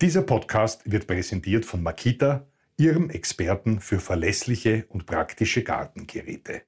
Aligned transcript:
Dieser 0.00 0.22
Podcast 0.22 0.80
wird 0.90 1.06
präsentiert 1.06 1.66
von 1.66 1.82
Makita, 1.82 2.46
Ihrem 2.78 3.10
Experten 3.10 3.80
für 3.80 4.00
verlässliche 4.00 4.86
und 4.88 5.04
praktische 5.04 5.62
Gartengeräte. 5.62 6.62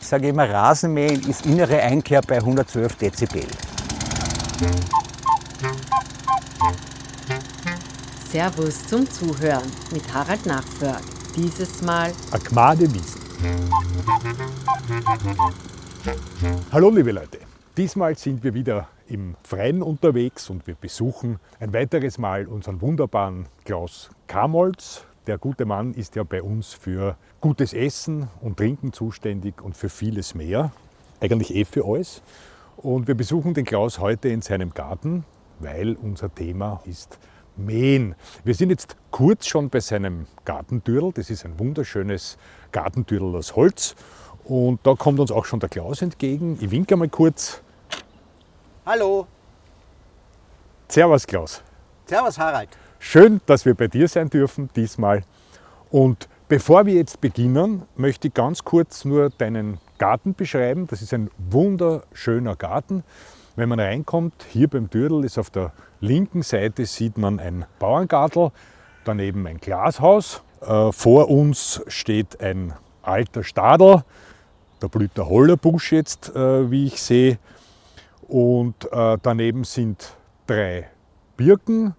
Ich 0.00 0.06
sage 0.08 0.28
immer, 0.28 0.50
Rasenmähen 0.50 1.20
ist 1.28 1.46
innere 1.46 1.80
Einkehr 1.80 2.22
bei 2.22 2.38
112 2.38 2.96
Dezibel. 2.96 3.44
Servus 8.28 8.84
zum 8.88 9.08
Zuhören 9.08 9.70
mit 9.92 10.12
Harald 10.12 10.44
Nachförg. 10.44 11.02
Dieses 11.36 11.82
Mal 11.82 12.12
Agmade 12.32 12.92
Wiesen. 12.92 13.20
Hallo 16.72 16.90
liebe 16.90 17.12
Leute, 17.12 17.38
diesmal 17.76 18.16
sind 18.16 18.42
wir 18.42 18.54
wieder 18.54 18.88
im 19.06 19.36
Freien 19.42 19.82
unterwegs 19.82 20.48
und 20.50 20.66
wir 20.66 20.74
besuchen 20.74 21.38
ein 21.60 21.72
weiteres 21.72 22.18
Mal 22.18 22.46
unseren 22.46 22.80
wunderbaren 22.80 23.46
Klaus 23.64 24.10
Kamolz. 24.26 25.04
Der 25.26 25.38
gute 25.38 25.64
Mann 25.66 25.92
ist 25.92 26.16
ja 26.16 26.22
bei 26.22 26.42
uns 26.42 26.72
für 26.72 27.16
gutes 27.40 27.74
Essen 27.74 28.28
und 28.40 28.56
Trinken 28.56 28.92
zuständig 28.92 29.62
und 29.62 29.76
für 29.76 29.88
vieles 29.88 30.34
mehr. 30.34 30.72
Eigentlich 31.20 31.54
eh 31.54 31.64
für 31.64 31.84
alles. 31.84 32.22
Und 32.76 33.08
wir 33.08 33.14
besuchen 33.14 33.54
den 33.54 33.64
Klaus 33.64 33.98
heute 33.98 34.28
in 34.28 34.42
seinem 34.42 34.72
Garten, 34.72 35.24
weil 35.58 35.94
unser 35.94 36.34
Thema 36.34 36.80
ist 36.84 37.18
Mähen. 37.56 38.14
Wir 38.44 38.54
sind 38.54 38.70
jetzt 38.70 38.96
kurz 39.10 39.46
schon 39.46 39.70
bei 39.70 39.80
seinem 39.80 40.26
Gartentürl. 40.44 41.12
Das 41.12 41.30
ist 41.30 41.44
ein 41.44 41.58
wunderschönes 41.58 42.38
Gartentürl 42.72 43.34
aus 43.34 43.56
Holz. 43.56 43.96
Und 44.44 44.80
da 44.84 44.94
kommt 44.94 45.20
uns 45.20 45.30
auch 45.32 45.44
schon 45.44 45.60
der 45.60 45.68
Klaus 45.68 46.02
entgegen. 46.02 46.58
Ich 46.60 46.70
winke 46.70 46.96
mal 46.96 47.08
kurz. 47.08 47.62
Hallo, 48.88 49.26
Servus 50.86 51.26
Klaus. 51.26 51.60
Servus 52.04 52.38
Harald. 52.38 52.68
Schön, 53.00 53.40
dass 53.44 53.64
wir 53.64 53.74
bei 53.74 53.88
dir 53.88 54.06
sein 54.06 54.30
dürfen 54.30 54.70
diesmal. 54.76 55.24
Und 55.90 56.28
bevor 56.46 56.86
wir 56.86 56.94
jetzt 56.94 57.20
beginnen, 57.20 57.82
möchte 57.96 58.28
ich 58.28 58.34
ganz 58.34 58.62
kurz 58.62 59.04
nur 59.04 59.30
deinen 59.30 59.80
Garten 59.98 60.34
beschreiben. 60.34 60.86
Das 60.86 61.02
ist 61.02 61.12
ein 61.12 61.32
wunderschöner 61.36 62.54
Garten. 62.54 63.02
Wenn 63.56 63.70
man 63.70 63.80
reinkommt, 63.80 64.46
hier 64.52 64.68
beim 64.68 64.88
Türl 64.88 65.24
ist 65.24 65.36
auf 65.36 65.50
der 65.50 65.72
linken 65.98 66.42
Seite 66.42 66.86
sieht 66.86 67.18
man 67.18 67.40
ein 67.40 67.66
Bauerngartel, 67.80 68.52
daneben 69.04 69.48
ein 69.48 69.58
Glashaus. 69.58 70.44
Äh, 70.60 70.92
vor 70.92 71.28
uns 71.28 71.82
steht 71.88 72.40
ein 72.40 72.72
alter 73.02 73.42
Stadel. 73.42 74.04
Da 74.78 74.86
blüht 74.86 75.16
der 75.16 75.28
Hollerbusch 75.28 75.90
jetzt, 75.90 76.36
äh, 76.36 76.70
wie 76.70 76.86
ich 76.86 77.02
sehe. 77.02 77.40
Und 78.28 78.90
äh, 78.92 79.18
daneben 79.22 79.64
sind 79.64 80.16
drei 80.46 80.90
Birken. 81.36 81.94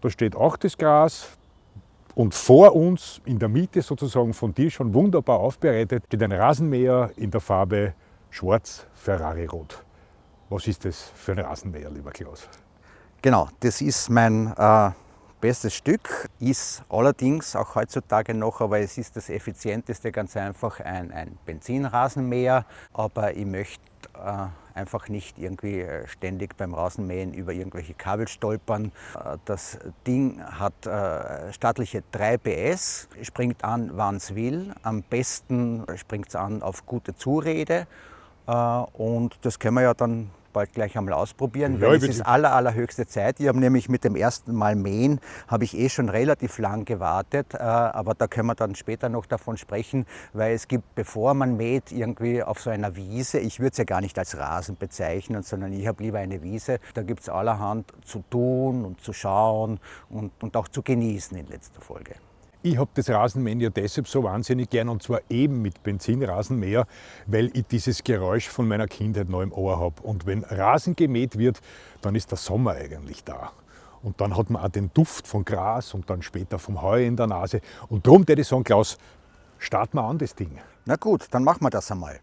Da 0.00 0.10
steht 0.10 0.36
auch 0.36 0.56
das 0.56 0.76
Gras. 0.76 1.28
Und 2.14 2.34
vor 2.34 2.74
uns, 2.74 3.20
in 3.24 3.38
der 3.38 3.48
Mitte 3.48 3.82
sozusagen 3.82 4.34
von 4.34 4.52
dir 4.52 4.70
schon 4.70 4.92
wunderbar 4.92 5.38
aufbereitet, 5.38 6.04
steht 6.06 6.22
ein 6.22 6.32
Rasenmäher 6.32 7.10
in 7.16 7.30
der 7.30 7.40
Farbe 7.40 7.94
Schwarz 8.30 8.86
Ferrari 8.94 9.46
Rot. 9.46 9.82
Was 10.48 10.66
ist 10.66 10.84
das 10.84 11.10
für 11.14 11.32
ein 11.32 11.38
Rasenmäher, 11.38 11.90
lieber 11.90 12.10
Klaus? 12.10 12.48
Genau, 13.22 13.48
das 13.60 13.80
ist 13.80 14.10
mein 14.10 14.52
äh, 14.56 14.90
bestes 15.40 15.74
Stück, 15.74 16.28
ist 16.38 16.82
allerdings 16.88 17.54
auch 17.54 17.74
heutzutage 17.74 18.34
noch, 18.34 18.60
aber 18.60 18.80
es 18.80 18.98
ist 18.98 19.16
das 19.16 19.30
effizienteste, 19.30 20.10
ganz 20.10 20.36
einfach 20.36 20.80
ein, 20.80 21.12
ein 21.12 21.38
Benzinrasenmäher. 21.46 22.66
Aber 22.92 23.34
ich 23.34 23.46
möchte 23.46 23.80
äh, 24.14 24.46
einfach 24.74 25.08
nicht 25.08 25.38
irgendwie 25.38 25.80
äh, 25.80 26.06
ständig 26.06 26.56
beim 26.56 26.74
Rasenmähen 26.74 27.34
über 27.34 27.52
irgendwelche 27.52 27.94
Kabel 27.94 28.28
stolpern. 28.28 28.92
Äh, 29.14 29.38
Das 29.44 29.78
Ding 30.06 30.40
hat 30.42 30.86
äh, 30.86 31.52
stattliche 31.52 32.02
3 32.12 32.38
PS, 32.38 33.08
springt 33.22 33.64
an, 33.64 33.90
wann 33.94 34.16
es 34.16 34.34
will. 34.34 34.72
Am 34.82 35.02
besten 35.02 35.84
springt 35.96 36.28
es 36.28 36.36
an 36.36 36.62
auf 36.62 36.86
gute 36.86 37.14
Zurede. 37.14 37.86
Und 38.46 39.38
das 39.42 39.58
können 39.60 39.76
wir 39.76 39.82
ja 39.82 39.94
dann 39.94 40.30
bald 40.52 40.72
gleich 40.72 40.96
einmal 40.96 41.14
ausprobieren, 41.14 41.80
Ja, 41.80 41.88
weil 41.88 41.96
es 41.96 42.04
ist 42.04 42.22
aller, 42.22 42.52
allerhöchste 42.52 43.06
Zeit. 43.06 43.40
Ich 43.40 43.48
habe 43.48 43.58
nämlich 43.58 43.88
mit 43.88 44.04
dem 44.04 44.16
ersten 44.16 44.54
Mal 44.54 44.76
mähen, 44.76 45.20
habe 45.48 45.64
ich 45.64 45.76
eh 45.76 45.88
schon 45.88 46.08
relativ 46.08 46.58
lang 46.58 46.84
gewartet, 46.84 47.54
äh, 47.54 47.58
aber 47.58 48.14
da 48.14 48.26
können 48.26 48.46
wir 48.46 48.54
dann 48.54 48.74
später 48.74 49.08
noch 49.08 49.26
davon 49.26 49.56
sprechen, 49.56 50.06
weil 50.32 50.54
es 50.54 50.68
gibt, 50.68 50.94
bevor 50.94 51.34
man 51.34 51.56
mäht, 51.56 51.92
irgendwie 51.92 52.42
auf 52.42 52.60
so 52.60 52.70
einer 52.70 52.96
Wiese, 52.96 53.38
ich 53.38 53.60
würde 53.60 53.72
es 53.72 53.78
ja 53.78 53.84
gar 53.84 54.00
nicht 54.00 54.18
als 54.18 54.36
Rasen 54.38 54.76
bezeichnen, 54.76 55.42
sondern 55.42 55.72
ich 55.72 55.86
habe 55.86 56.02
lieber 56.02 56.18
eine 56.18 56.42
Wiese, 56.42 56.78
da 56.94 57.02
gibt 57.02 57.20
es 57.20 57.28
allerhand 57.28 57.92
zu 58.04 58.22
tun 58.30 58.84
und 58.84 59.00
zu 59.00 59.12
schauen 59.12 59.80
und, 60.08 60.32
und 60.42 60.56
auch 60.56 60.68
zu 60.68 60.82
genießen 60.82 61.36
in 61.36 61.46
letzter 61.46 61.80
Folge. 61.80 62.14
Ich 62.62 62.76
habe 62.76 62.90
das 62.92 63.08
Rasenmähen 63.08 63.58
ja 63.60 63.70
deshalb 63.70 64.06
so 64.06 64.22
wahnsinnig 64.22 64.68
gern 64.68 64.90
und 64.90 65.02
zwar 65.02 65.20
eben 65.30 65.62
mit 65.62 65.82
Benzinrasenmäher, 65.82 66.86
weil 67.26 67.50
ich 67.56 67.64
dieses 67.66 68.04
Geräusch 68.04 68.48
von 68.48 68.68
meiner 68.68 68.86
Kindheit 68.86 69.30
noch 69.30 69.40
im 69.40 69.50
Ohr 69.50 69.80
habe. 69.80 70.02
Und 70.02 70.26
wenn 70.26 70.44
Rasen 70.44 70.94
gemäht 70.94 71.38
wird, 71.38 71.60
dann 72.02 72.14
ist 72.14 72.30
der 72.30 72.36
Sommer 72.36 72.72
eigentlich 72.72 73.24
da. 73.24 73.52
Und 74.02 74.20
dann 74.20 74.36
hat 74.36 74.50
man 74.50 74.62
auch 74.62 74.68
den 74.68 74.90
Duft 74.92 75.26
von 75.26 75.44
Gras 75.44 75.94
und 75.94 76.10
dann 76.10 76.20
später 76.20 76.58
vom 76.58 76.82
Heu 76.82 77.02
in 77.02 77.16
der 77.16 77.28
Nase. 77.28 77.62
Und 77.88 78.06
darum 78.06 78.28
würde 78.28 78.42
ich 78.42 78.48
sagen, 78.48 78.64
Klaus, 78.64 78.98
starten 79.58 79.96
wir 79.96 80.04
an 80.04 80.18
das 80.18 80.34
Ding. 80.34 80.58
Na 80.84 80.96
gut, 80.96 81.28
dann 81.30 81.44
machen 81.44 81.62
wir 81.62 81.70
das 81.70 81.90
einmal. 81.90 82.20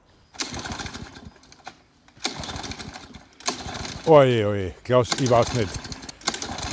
Oje, 4.05 4.47
oje, 4.47 4.73
Klaus, 4.83 5.09
ich 5.19 5.29
weiß 5.29 5.53
nicht. 5.55 5.96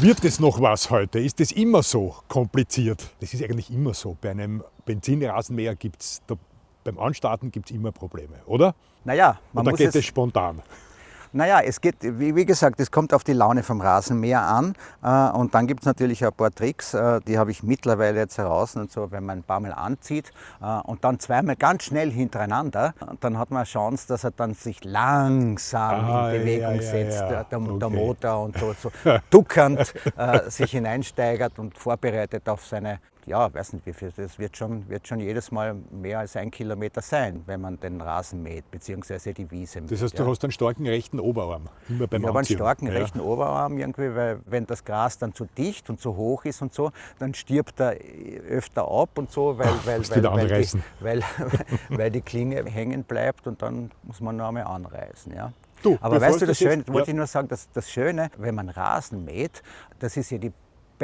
Wird 0.01 0.25
es 0.25 0.41
noch 0.41 0.61
was 0.61 0.91
heute? 0.91 1.21
Ist 1.21 1.39
das 1.39 1.53
immer 1.53 1.83
so 1.83 2.17
kompliziert? 2.29 3.11
Das 3.21 3.33
ist 3.33 3.43
eigentlich 3.43 3.71
immer 3.71 3.95
so. 3.95 4.17
Bei 4.21 4.33
einem 4.33 4.63
Benzinrasenmäher 4.85 5.77
gibt 5.77 6.03
es, 6.03 6.21
beim 6.83 6.99
Anstarten 6.99 7.53
gibt 7.53 7.71
es 7.71 7.77
immer 7.77 7.93
Probleme, 7.93 8.35
oder? 8.47 8.75
Naja, 9.05 9.39
man 9.53 9.61
Und 9.61 9.67
da 9.67 9.71
muss 9.71 9.79
geht 9.79 9.89
es, 9.91 9.95
es 9.95 10.05
spontan. 10.05 10.63
Naja, 11.35 11.61
es 11.65 11.81
geht, 11.81 11.97
wie, 12.01 12.37
wie 12.37 12.47
gesagt, 12.47 12.79
es 12.79 12.93
kommt 12.93 13.13
auf 13.13 13.25
die 13.25 13.33
Laune 13.33 13.65
vom 13.65 13.81
Rasenmäher 13.81 14.41
an. 14.41 14.75
Äh, 15.03 15.37
und 15.37 15.53
dann 15.53 15.67
gibt 15.67 15.81
es 15.81 15.87
natürlich 15.87 16.25
ein 16.25 16.33
paar 16.33 16.53
Tricks, 16.53 16.95
äh, 16.95 17.21
die 17.27 17.39
habe 17.39 17.51
ich 17.51 17.65
mittlerweile 17.65 18.21
jetzt 18.21 18.39
heraus. 18.39 18.77
Und 18.77 18.93
so, 18.93 19.11
wenn 19.11 19.25
man 19.27 19.39
ein 19.39 19.43
paar 19.43 19.59
Mal 19.59 19.73
anzieht 19.73 20.31
äh, 20.63 20.79
und 20.85 21.03
dann 21.03 21.19
zweimal 21.19 21.57
ganz 21.57 21.83
schnell 21.83 22.13
hintereinander, 22.13 22.95
dann 23.19 23.37
hat 23.37 23.51
man 23.51 23.59
eine 23.59 23.67
Chance, 23.67 24.07
dass 24.07 24.23
er 24.23 24.31
dann 24.31 24.55
sich 24.55 24.85
langsam 24.85 26.05
Ah, 26.05 26.31
in 26.31 26.41
Bewegung 26.41 26.77
ja, 26.77 26.83
ja, 26.83 26.83
setzt, 26.83 27.21
ja. 27.21 27.29
Der, 27.29 27.45
der, 27.45 27.59
der 27.59 27.89
Okay. 27.89 27.97
Motor 27.97 28.43
und 28.45 28.57
so, 28.57 28.73
so 28.81 28.91
duckend 29.31 29.93
äh, 30.17 30.49
sich 30.49 30.71
hineinsteigert 30.71 31.59
und 31.59 31.77
vorbereitet 31.77 32.49
auf 32.49 32.65
seine, 32.65 33.01
ja, 33.27 33.53
weiß 33.53 33.73
nicht 33.75 33.87
wie 33.87 33.93
viel, 33.93 34.13
das 34.17 34.39
wird 34.39 34.57
schon, 34.57 34.89
wird 34.89 35.07
schon 35.07 35.21
jedes 35.21 35.51
Mal 35.51 35.77
mehr 35.91 36.21
als 36.21 36.37
ein 36.37 36.51
Kilometer 36.51 37.01
sein, 37.01 37.43
wenn 37.47 37.61
man 37.61 37.79
den 37.81 38.01
Rasen 38.01 38.43
mäht, 38.43 38.71
beziehungsweise 38.71 39.33
die 39.33 39.51
Wiese 39.51 39.81
mäht. 39.81 39.91
Das 39.91 40.03
heißt, 40.03 40.19
ja. 40.19 40.25
du 40.25 40.31
hast 40.31 40.45
einen 40.45 40.53
starken 40.53 40.87
rechten 40.87 41.21
Oberarm. 41.21 41.69
Immer 41.89 42.07
beim 42.07 42.23
Ich 42.23 42.29
habe 42.29 42.39
einen 42.39 42.47
starken 42.47 42.87
Ja. 42.87 42.93
rechten 42.93 43.21
Oberarm 43.21 43.79
irgendwie, 43.79 44.15
weil 44.15 44.41
wenn 44.47 44.67
das 44.67 44.85
Gras 44.85 45.19
dann 45.19 45.35
zu 45.35 45.47
dicht 45.57 45.91
und 45.91 46.01
zu 46.01 46.17
hoch 46.17 46.45
ist 46.45 46.63
und 46.63 46.73
so, 46.75 46.93
dann 47.19 47.35
stirbt 47.35 47.81
er 47.81 47.97
öfter 48.49 48.89
ab 48.91 49.11
und 49.17 49.31
so, 49.31 49.59
weil, 49.59 49.69
weil, 49.85 49.99
musst 49.99 50.15
weil, 50.15 50.25
weil, 50.25 50.63
die, 50.63 50.79
weil, 51.01 51.23
weil 51.91 52.11
die 52.11 52.21
Klinge 52.21 52.65
hängen 52.65 53.05
bleibt 53.05 53.47
und 53.47 53.63
dann 53.63 53.91
muss 54.03 54.21
man 54.21 54.37
noch 54.37 54.49
einmal 54.49 54.65
anreißen. 54.65 55.35
Ja. 55.35 55.53
Du, 55.83 55.99
Aber 56.01 56.19
weißt 56.19 56.41
du, 56.41 56.47
das 56.47 56.57
Schöne, 56.57 56.83
wollte 56.87 57.09
ja. 57.09 57.13
ich 57.13 57.17
nur 57.19 57.27
sagen, 57.27 57.49
dass 57.49 57.71
das 57.73 57.91
Schöne, 57.91 58.31
wenn 58.39 58.55
man 58.55 58.71
Rasen 58.71 59.23
mäht, 59.23 59.63
das 59.99 60.17
ist 60.17 60.31
ja 60.31 60.39
die 60.39 60.53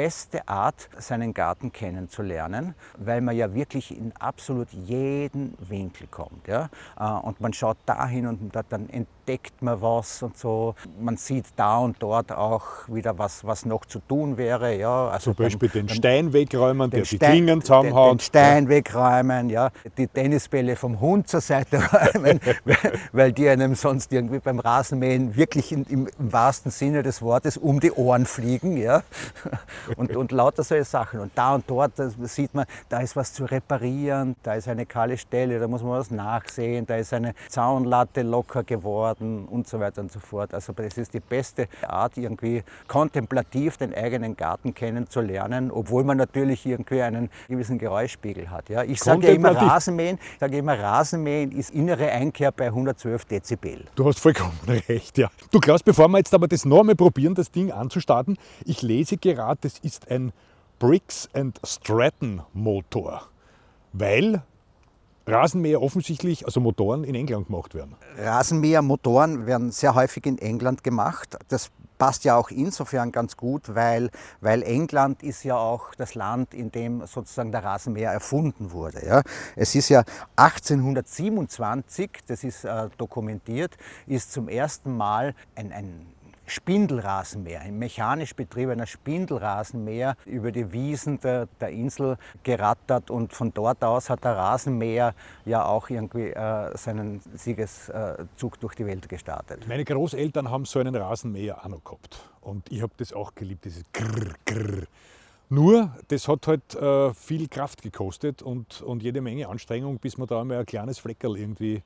beste 0.01 0.47
Art, 0.47 0.89
seinen 0.97 1.31
Garten 1.31 1.71
kennenzulernen, 1.71 2.73
weil 2.97 3.21
man 3.21 3.35
ja 3.35 3.53
wirklich 3.53 3.95
in 3.95 4.11
absolut 4.17 4.71
jeden 4.71 5.55
Winkel 5.59 6.07
kommt. 6.07 6.47
Ja? 6.47 6.69
Äh, 6.99 7.03
Und 7.27 7.39
man 7.39 7.53
schaut 7.53 7.77
dahin 7.85 8.25
und 8.25 8.55
da- 8.55 8.63
dann 8.67 8.89
entdeckt 8.89 9.20
man 9.61 9.81
was 9.81 10.23
und 10.23 10.37
so. 10.37 10.75
Man 10.99 11.17
sieht 11.17 11.45
da 11.55 11.77
und 11.77 11.97
dort 11.99 12.31
auch 12.31 12.63
wieder, 12.87 13.17
was, 13.17 13.45
was 13.45 13.65
noch 13.65 13.85
zu 13.85 13.99
tun 13.99 14.37
wäre. 14.37 14.75
Ja? 14.75 15.09
Also 15.09 15.33
Zum 15.33 15.45
Beispiel 15.45 15.69
beim- 15.69 15.87
den 15.87 15.89
Stein 15.95 16.33
wegräumen, 16.33 16.89
der 16.89 17.01
den 17.01 17.03
die 17.09 17.15
Stein- 17.15 17.31
Klingen 17.31 17.47
Den, 17.59 17.61
zusammenhaut. 17.61 18.11
den 18.13 18.19
Stein 18.19 18.69
wegräumen, 18.69 19.49
ja, 19.49 19.69
die 19.97 20.07
Tennisbälle 20.07 20.75
vom 20.75 20.99
Hund 20.99 21.27
zur 21.27 21.41
Seite 21.41 21.77
räumen, 22.15 22.39
weil- 22.65 22.99
weil 23.11 23.31
die 23.31 23.47
einem 23.49 23.75
sonst 23.75 24.11
irgendwie 24.11 24.39
beim 24.39 24.59
Rasenmähen 24.59 25.35
wirklich 25.35 25.71
in, 25.71 25.83
im, 25.85 26.07
im 26.19 26.33
wahrsten 26.33 26.71
Sinne 26.71 27.03
des 27.03 27.21
Wortes 27.21 27.57
um 27.57 27.79
die 27.79 27.91
Ohren 27.91 28.25
fliegen. 28.25 28.77
Ja. 28.77 29.03
und, 29.97 30.15
und 30.15 30.31
lauter 30.31 30.63
solche 30.63 30.85
Sachen. 30.85 31.19
Und 31.19 31.31
da 31.35 31.55
und 31.55 31.65
dort 31.67 31.93
sieht 32.23 32.53
man, 32.53 32.65
da 32.89 32.99
ist 32.99 33.15
was 33.15 33.33
zu 33.33 33.45
reparieren, 33.45 34.35
da 34.43 34.55
ist 34.55 34.67
eine 34.67 34.85
kahle 34.85 35.17
Stelle, 35.17 35.59
da 35.59 35.67
muss 35.67 35.81
man 35.83 35.91
was 35.91 36.11
nachsehen, 36.11 36.85
da 36.85 36.95
ist 36.95 37.13
eine 37.13 37.33
Zaunlatte 37.49 38.21
locker 38.21 38.63
geworden 38.63 39.10
und 39.19 39.67
so 39.67 39.79
weiter 39.79 40.01
und 40.01 40.11
so 40.11 40.19
fort. 40.19 40.53
Also 40.53 40.73
das 40.73 40.97
ist 40.97 41.13
die 41.13 41.19
beste 41.19 41.67
Art, 41.87 42.17
irgendwie 42.17 42.63
kontemplativ 42.87 43.77
den 43.77 43.93
eigenen 43.93 44.37
Garten 44.37 44.73
kennenzulernen, 44.73 45.71
obwohl 45.71 46.03
man 46.03 46.17
natürlich 46.17 46.65
irgendwie 46.65 47.01
einen 47.01 47.29
gewissen 47.47 47.77
Geräuschspiegel 47.77 48.49
hat. 48.49 48.69
Ja. 48.69 48.83
Ich 48.83 48.99
sage 48.99 49.27
ja 49.27 49.33
immer 49.33 49.55
Rasenmähen, 49.55 50.19
ich 50.33 50.39
sage 50.39 50.57
immer 50.57 50.79
Rasenmähen 50.79 51.51
ist 51.51 51.71
innere 51.71 52.09
Einkehr 52.11 52.51
bei 52.51 52.67
112 52.67 53.25
Dezibel. 53.25 53.85
Du 53.95 54.05
hast 54.05 54.19
vollkommen 54.19 54.57
recht, 54.67 55.17
ja. 55.17 55.29
Du 55.51 55.59
Klaus, 55.59 55.83
bevor 55.83 56.07
wir 56.07 56.17
jetzt 56.17 56.33
aber 56.33 56.47
das 56.47 56.65
nochmal 56.65 56.95
probieren, 56.95 57.35
das 57.35 57.51
Ding 57.51 57.71
anzustarten, 57.71 58.37
ich 58.65 58.81
lese 58.81 59.17
gerade, 59.17 59.59
das 59.61 59.79
ist 59.79 60.09
ein 60.09 60.31
Briggs 60.79 61.29
and 61.33 61.59
Stratton 61.63 62.41
Motor, 62.53 63.29
weil 63.93 64.43
Rasenmäher 65.27 65.81
offensichtlich, 65.81 66.45
also 66.45 66.59
Motoren 66.59 67.03
in 67.03 67.15
England 67.15 67.47
gemacht 67.47 67.75
werden. 67.75 67.95
Rasenmäher-Motoren 68.17 69.45
werden 69.45 69.71
sehr 69.71 69.95
häufig 69.95 70.25
in 70.25 70.37
England 70.37 70.83
gemacht. 70.83 71.37
Das 71.47 71.71
passt 72.01 72.23
ja 72.23 72.35
auch 72.35 72.49
insofern 72.49 73.11
ganz 73.11 73.37
gut, 73.37 73.75
weil, 73.75 74.09
weil 74.39 74.63
England 74.63 75.21
ist 75.21 75.43
ja 75.43 75.55
auch 75.55 75.93
das 75.93 76.15
Land, 76.15 76.55
in 76.55 76.71
dem 76.71 77.05
sozusagen 77.05 77.51
der 77.51 77.63
Rasenmäher 77.63 78.11
erfunden 78.11 78.71
wurde. 78.71 79.05
Ja. 79.05 79.21
Es 79.55 79.75
ist 79.75 79.89
ja 79.89 80.03
1827, 80.35 82.09
das 82.25 82.43
ist 82.43 82.65
äh, 82.65 82.89
dokumentiert, 82.97 83.77
ist 84.07 84.31
zum 84.31 84.49
ersten 84.49 84.97
Mal 84.97 85.35
ein, 85.53 85.71
ein 85.71 86.07
Spindelrasenmäher, 86.51 87.61
ein 87.61 87.79
mechanisch 87.79 88.35
betriebener 88.35 88.85
Spindelrasenmäher 88.85 90.15
über 90.25 90.51
die 90.51 90.73
Wiesen 90.73 91.19
der, 91.21 91.47
der, 91.61 91.69
Insel 91.69 92.17
gerattert 92.43 93.09
und 93.09 93.31
von 93.31 93.53
dort 93.53 93.81
aus 93.83 94.09
hat 94.09 94.25
der 94.25 94.35
Rasenmäher 94.35 95.15
ja 95.45 95.63
auch 95.65 95.89
irgendwie 95.89 96.31
äh, 96.31 96.77
seinen 96.77 97.21
Siegeszug 97.35 98.59
durch 98.59 98.75
die 98.75 98.85
Welt 98.85 99.07
gestartet. 99.07 99.65
Meine 99.67 99.85
Großeltern 99.85 100.49
haben 100.49 100.65
so 100.65 100.79
einen 100.79 100.93
Rasenmäher 100.93 101.63
auch 101.63 101.69
noch 101.69 101.83
gehabt 101.83 102.19
und 102.41 102.69
ich 102.69 102.81
habe 102.81 102.91
das 102.97 103.13
auch 103.13 103.33
geliebt, 103.33 103.63
dieses 103.63 103.83
Grrr, 103.93 104.33
Grrr. 104.45 104.87
Nur, 105.47 105.95
das 106.09 106.27
hat 106.27 106.47
halt 106.47 106.75
äh, 106.75 107.13
viel 107.13 107.47
Kraft 107.47 107.81
gekostet 107.81 108.41
und, 108.41 108.81
und 108.81 109.03
jede 109.03 109.21
Menge 109.21 109.47
Anstrengung, 109.47 109.99
bis 109.99 110.17
man 110.17 110.27
da 110.27 110.43
mal 110.43 110.59
ein 110.59 110.65
kleines 110.65 110.99
Fleckerl 110.99 111.37
irgendwie 111.37 111.83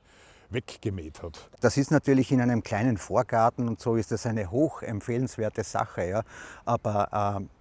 weggemäht 0.50 1.22
hat. 1.22 1.50
Das 1.60 1.76
ist 1.76 1.90
natürlich 1.90 2.32
in 2.32 2.40
einem 2.40 2.62
kleinen 2.62 2.96
Vorgarten 2.96 3.68
und 3.68 3.80
so 3.80 3.96
ist 3.96 4.12
das 4.12 4.26
eine 4.26 4.50
hoch 4.50 4.82
empfehlenswerte 4.82 5.64
Sache. 5.64 6.06
Ja. 6.06 6.22
Aber 6.64 7.40
äh, 7.40 7.55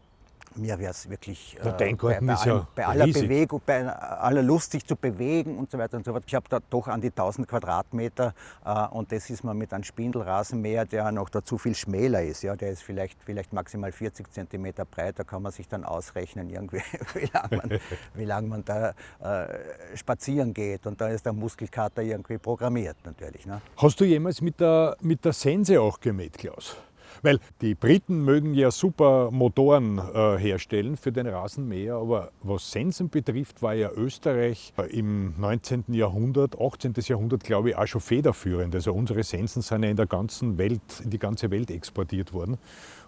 mir 0.58 0.80
wäre 0.80 0.92
es 0.92 1.10
wirklich 1.10 1.58
äh, 1.60 1.70
bei, 1.72 1.94
bei, 1.94 2.20
ja 2.46 2.68
bei, 2.76 2.86
aller 2.86 3.08
Bewegung, 3.08 3.62
bei 3.66 3.86
aller 3.88 4.42
Lust, 4.42 4.72
sich 4.72 4.86
zu 4.86 4.96
bewegen 4.96 5.58
und 5.58 5.72
so 5.72 5.78
weiter 5.78 5.98
und 5.98 6.06
so 6.06 6.12
fort. 6.12 6.24
Ich 6.28 6.36
habe 6.36 6.48
da 6.50 6.60
doch 6.70 6.88
an 6.88 7.02
die 7.02 7.10
1000 7.10 7.48
Quadratmeter 7.48 8.34
äh, 8.66 8.88
und 8.88 9.12
das 9.12 9.30
ist 9.30 9.44
man 9.44 9.58
mit 9.58 9.74
einem 9.74 9.84
Spindelrasenmäher, 9.84 10.86
der 10.86 11.12
noch 11.12 11.30
dazu 11.30 11.58
viel 11.58 11.76
schmäler 11.76 12.24
ist. 12.24 12.44
Ja, 12.44 12.56
der 12.56 12.72
ist 12.72 12.84
vielleicht, 12.84 13.18
vielleicht 13.24 13.54
maximal 13.54 13.92
40 13.92 14.32
Zentimeter 14.32 14.86
breit. 14.86 15.20
Da 15.20 15.24
kann 15.24 15.42
man 15.42 15.52
sich 15.52 15.68
dann 15.68 15.84
ausrechnen, 15.84 16.50
irgendwie, 16.50 16.82
wie 17.14 17.30
lange 17.32 17.58
man, 17.58 17.80
wie 18.14 18.26
lang 18.26 18.48
man 18.48 18.66
da 18.66 18.90
äh, 19.20 19.96
spazieren 19.96 20.54
geht. 20.54 20.86
Und 20.88 21.00
da 21.02 21.10
ist 21.10 21.26
der 21.26 21.34
Muskelkater 21.34 22.02
irgendwie 22.02 22.38
programmiert 22.38 22.98
natürlich. 23.04 23.46
Ne? 23.46 23.62
Hast 23.78 24.00
du 24.00 24.06
jemals 24.06 24.42
mit 24.42 24.60
der, 24.60 24.96
mit 25.02 25.24
der 25.26 25.34
Sense 25.34 25.80
auch 25.80 26.00
gemäht, 26.00 26.38
Klaus? 26.38 26.78
Weil 27.22 27.40
die 27.62 27.76
Briten 27.76 28.24
mögen 28.24 28.54
ja 28.54 28.72
super 28.72 29.32
Motoren 29.32 29.98
äh, 29.98 30.38
herstellen 30.38 30.98
für 30.98 31.12
den 31.12 31.28
Rasenmäher, 31.28 31.96
aber 31.96 32.32
was 32.42 32.72
Sensen 32.72 33.10
betrifft, 33.10 33.62
war 33.62 33.74
ja 33.74 33.92
Österreich 33.92 34.74
im 34.90 35.34
19. 35.40 35.86
Jahrhundert, 35.90 36.60
18. 36.60 36.94
Jahrhundert, 36.98 37.44
glaube 37.44 37.70
ich, 37.70 37.78
auch 37.78 37.88
schon 37.88 38.02
federführend. 38.02 38.76
Also 38.76 38.94
unsere 38.94 39.24
Sensen 39.24 39.62
sind 39.62 39.84
ja 39.84 39.90
in 39.90 39.98
der 39.98 40.08
ganzen 40.08 40.58
Welt, 40.58 40.82
in 41.04 41.10
die 41.10 41.20
ganze 41.20 41.52
Welt 41.52 41.72
exportiert 41.72 42.34
worden. 42.34 42.58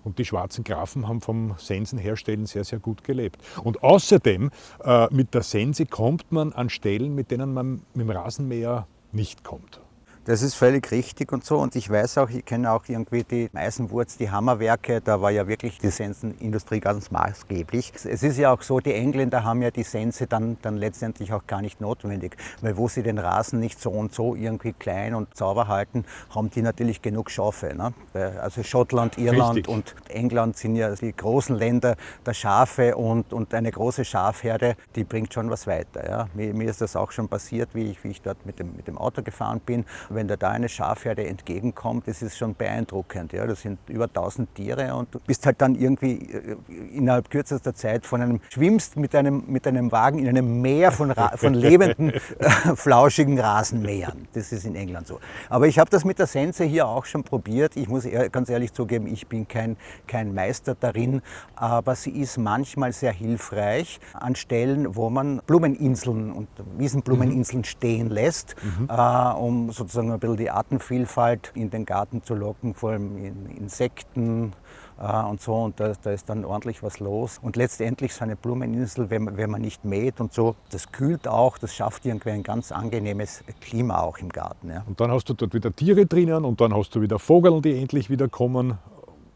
Und 0.04 0.20
die 0.20 0.26
schwarzen 0.26 0.64
Grafen 0.64 1.08
haben 1.08 1.22
vom 1.22 1.56
Sensenherstellen 1.58 2.46
sehr, 2.46 2.64
sehr 2.64 2.80
gut 2.80 3.04
gelebt. 3.04 3.42
Und 3.64 3.84
außerdem, 3.84 4.52
äh, 4.84 5.08
mit 5.14 5.34
der 5.34 5.44
Sense 5.44 5.86
kommt 5.86 6.32
man 6.32 6.54
an 6.54 6.70
Stellen, 6.70 7.14
mit 7.14 7.32
denen 7.32 7.54
man 7.54 7.82
mit 7.94 8.08
dem 8.08 8.10
Rasenmäher 8.10 8.88
nicht 9.12 9.44
kommt. 9.44 9.82
Das 10.28 10.42
ist 10.42 10.56
völlig 10.56 10.92
richtig 10.92 11.32
und 11.32 11.46
so. 11.46 11.58
Und 11.58 11.78
ich 11.78 11.90
weiß 11.90 12.18
auch, 12.18 12.30
ich 12.30 12.44
kenne 12.44 12.70
auch 12.74 12.84
irgendwie 12.90 13.24
die 13.24 13.50
Eisenwurz, 13.54 14.18
die 14.18 14.30
Hammerwerke, 14.30 15.00
da 15.00 15.22
war 15.22 15.32
ja 15.32 15.48
wirklich 15.48 15.80
die 15.80 15.90
Sensenindustrie 15.90 16.82
ganz 16.82 17.12
maßgeblich. 17.12 17.94
Es 18.04 18.24
ist 18.24 18.38
ja 18.38 18.52
auch 18.52 18.62
so, 18.62 18.82
die 18.82 18.94
Engländer 18.94 19.46
haben 19.46 19.62
ja 19.62 19.72
die 19.72 19.84
Sense 19.84 20.28
dann, 20.28 20.58
dann 20.62 20.76
letztendlich 20.76 21.32
auch 21.32 21.48
gar 21.48 21.62
nicht 21.62 21.80
notwendig, 21.80 22.36
weil 22.60 22.76
wo 22.76 22.90
sie 22.90 23.04
den 23.04 23.20
Rasen 23.20 23.62
nicht 23.62 23.80
so 23.80 23.90
und 23.90 24.14
so 24.14 24.36
irgendwie 24.36 24.74
klein 24.74 25.16
und 25.16 25.34
sauber 25.34 25.70
halten, 25.70 26.04
haben 26.36 26.50
die 26.50 26.62
natürlich 26.62 27.02
genug 27.02 27.32
Schafe. 27.32 27.74
Ne? 27.74 27.94
Also 28.42 28.64
Schottland, 28.64 29.18
Irland 29.18 29.60
richtig. 29.60 29.74
und 29.74 29.96
England 30.10 30.58
sind 30.58 30.76
ja 30.76 30.94
die 30.94 31.16
großen 31.16 31.56
Länder 31.56 31.96
der 32.26 32.34
Schafe 32.34 32.98
und, 32.98 33.32
und 33.32 33.54
eine 33.54 33.72
große 33.72 34.04
Schafherde, 34.04 34.76
die 34.98 35.06
bringt 35.06 35.34
schon 35.34 35.50
was 35.50 35.68
weiter. 35.68 36.06
Ja? 36.06 36.28
Mir, 36.34 36.54
mir 36.54 36.70
ist 36.70 36.82
das 36.82 36.98
auch 36.98 37.12
schon 37.12 37.30
passiert, 37.30 37.70
wie 37.72 37.92
ich, 37.92 38.04
wie 38.04 38.10
ich 38.10 38.22
dort 38.22 38.46
mit 38.46 38.60
dem, 38.60 38.76
mit 38.76 38.90
dem 38.90 38.98
Auto 38.98 39.24
gefahren 39.24 39.62
bin 39.66 39.86
wenn 40.18 40.28
dir 40.28 40.36
da 40.36 40.50
eine 40.50 40.68
Schafherde 40.68 41.26
entgegenkommt, 41.28 42.08
das 42.08 42.22
ist 42.22 42.38
schon 42.38 42.56
beeindruckend. 42.56 43.34
Ja? 43.34 43.46
Das 43.46 43.62
sind 43.62 43.78
über 43.88 44.06
1000 44.06 44.54
Tiere 44.56 44.96
und 44.96 45.14
du 45.14 45.20
bist 45.20 45.46
halt 45.46 45.62
dann 45.62 45.76
irgendwie 45.76 46.14
äh, 46.14 46.58
innerhalb 46.94 47.30
kürzester 47.30 47.74
Zeit 47.76 48.06
von 48.06 48.22
einem, 48.22 48.42
schwimmst 48.50 48.98
mit 48.98 49.16
einem, 49.16 49.44
mit 49.48 49.68
einem 49.68 49.92
Wagen 49.92 50.18
in 50.20 50.28
einem 50.28 50.62
Meer 50.62 50.92
von, 50.92 51.14
von 51.36 51.54
lebenden, 51.54 52.10
äh, 52.40 52.50
flauschigen 52.76 53.40
Rasenmähern. 53.40 54.28
Das 54.34 54.52
ist 54.52 54.66
in 54.66 54.76
England 54.76 55.08
so. 55.08 55.20
Aber 55.50 55.68
ich 55.68 55.78
habe 55.78 55.90
das 55.92 56.04
mit 56.04 56.18
der 56.18 56.28
Sense 56.28 56.64
hier 56.64 56.88
auch 56.88 57.06
schon 57.06 57.24
probiert. 57.24 57.78
Ich 57.78 57.88
muss 57.88 58.08
ganz 58.32 58.50
ehrlich 58.50 58.74
zugeben, 58.74 59.06
ich 59.08 59.28
bin 59.28 59.48
kein, 59.48 59.78
kein 60.08 60.34
Meister 60.34 60.76
darin, 60.76 61.22
aber 61.56 61.94
sie 61.96 62.12
ist 62.12 62.38
manchmal 62.38 62.92
sehr 62.92 63.12
hilfreich 63.12 64.00
an 64.14 64.36
Stellen, 64.36 64.96
wo 64.96 65.12
man 65.12 65.42
Blumeninseln 65.46 66.32
und 66.32 66.48
Wiesenblumeninseln 66.78 67.60
mhm. 67.60 67.66
stehen 67.66 68.10
lässt, 68.10 68.56
mhm. 68.64 68.88
äh, 68.90 69.34
um 69.34 69.72
sozusagen 69.72 70.07
sozusagen 70.08 70.12
ein 70.12 70.20
bisschen 70.20 70.38
die 70.38 70.50
Artenvielfalt 70.50 71.52
in 71.56 71.70
den 71.70 71.86
Garten 71.86 72.24
zu 72.24 72.36
locken, 72.36 72.74
vor 72.74 72.92
allem 72.92 73.18
in 73.18 73.46
Insekten 73.58 74.54
äh, 75.00 75.24
und 75.24 75.42
so. 75.42 75.56
Und 75.56 75.80
da, 75.80 75.94
da, 76.02 76.12
ist 76.12 76.30
dann 76.30 76.46
ordentlich 76.46 76.84
was 76.84 77.00
los. 77.00 77.40
Und 77.42 77.56
letztendlich 77.56 78.14
so 78.14 78.24
eine 78.24 78.36
Blumeninsel, 78.36 79.10
wenn, 79.10 79.38
wenn 79.38 79.50
man 79.50 79.62
nicht 79.62 79.86
mäht 79.86 80.20
und 80.20 80.34
so, 80.34 80.56
das 80.72 80.92
kühlt 80.92 81.28
auch, 81.28 81.58
das 81.58 81.76
schafft 81.76 82.06
irgendwie 82.06 82.32
ein 82.32 82.44
ganz 82.44 82.72
angenehmes 82.72 83.44
Klima 83.62 84.02
auch 84.02 84.18
im 84.20 84.30
Garten. 84.30 84.70
Ja. 84.70 84.84
Und 84.88 85.00
dann 85.00 85.12
hast 85.12 85.30
du 85.30 85.34
dort 85.34 85.54
wieder 85.54 85.76
Tiere 85.76 86.06
drinnen 86.06 86.46
und 86.46 86.62
dann 86.62 86.74
hast 86.74 86.96
du 86.96 87.02
wieder 87.02 87.20
Vogel, 87.20 87.62
die 87.62 87.80
endlich 87.80 88.10
wieder 88.10 88.28
kommen. 88.28 88.78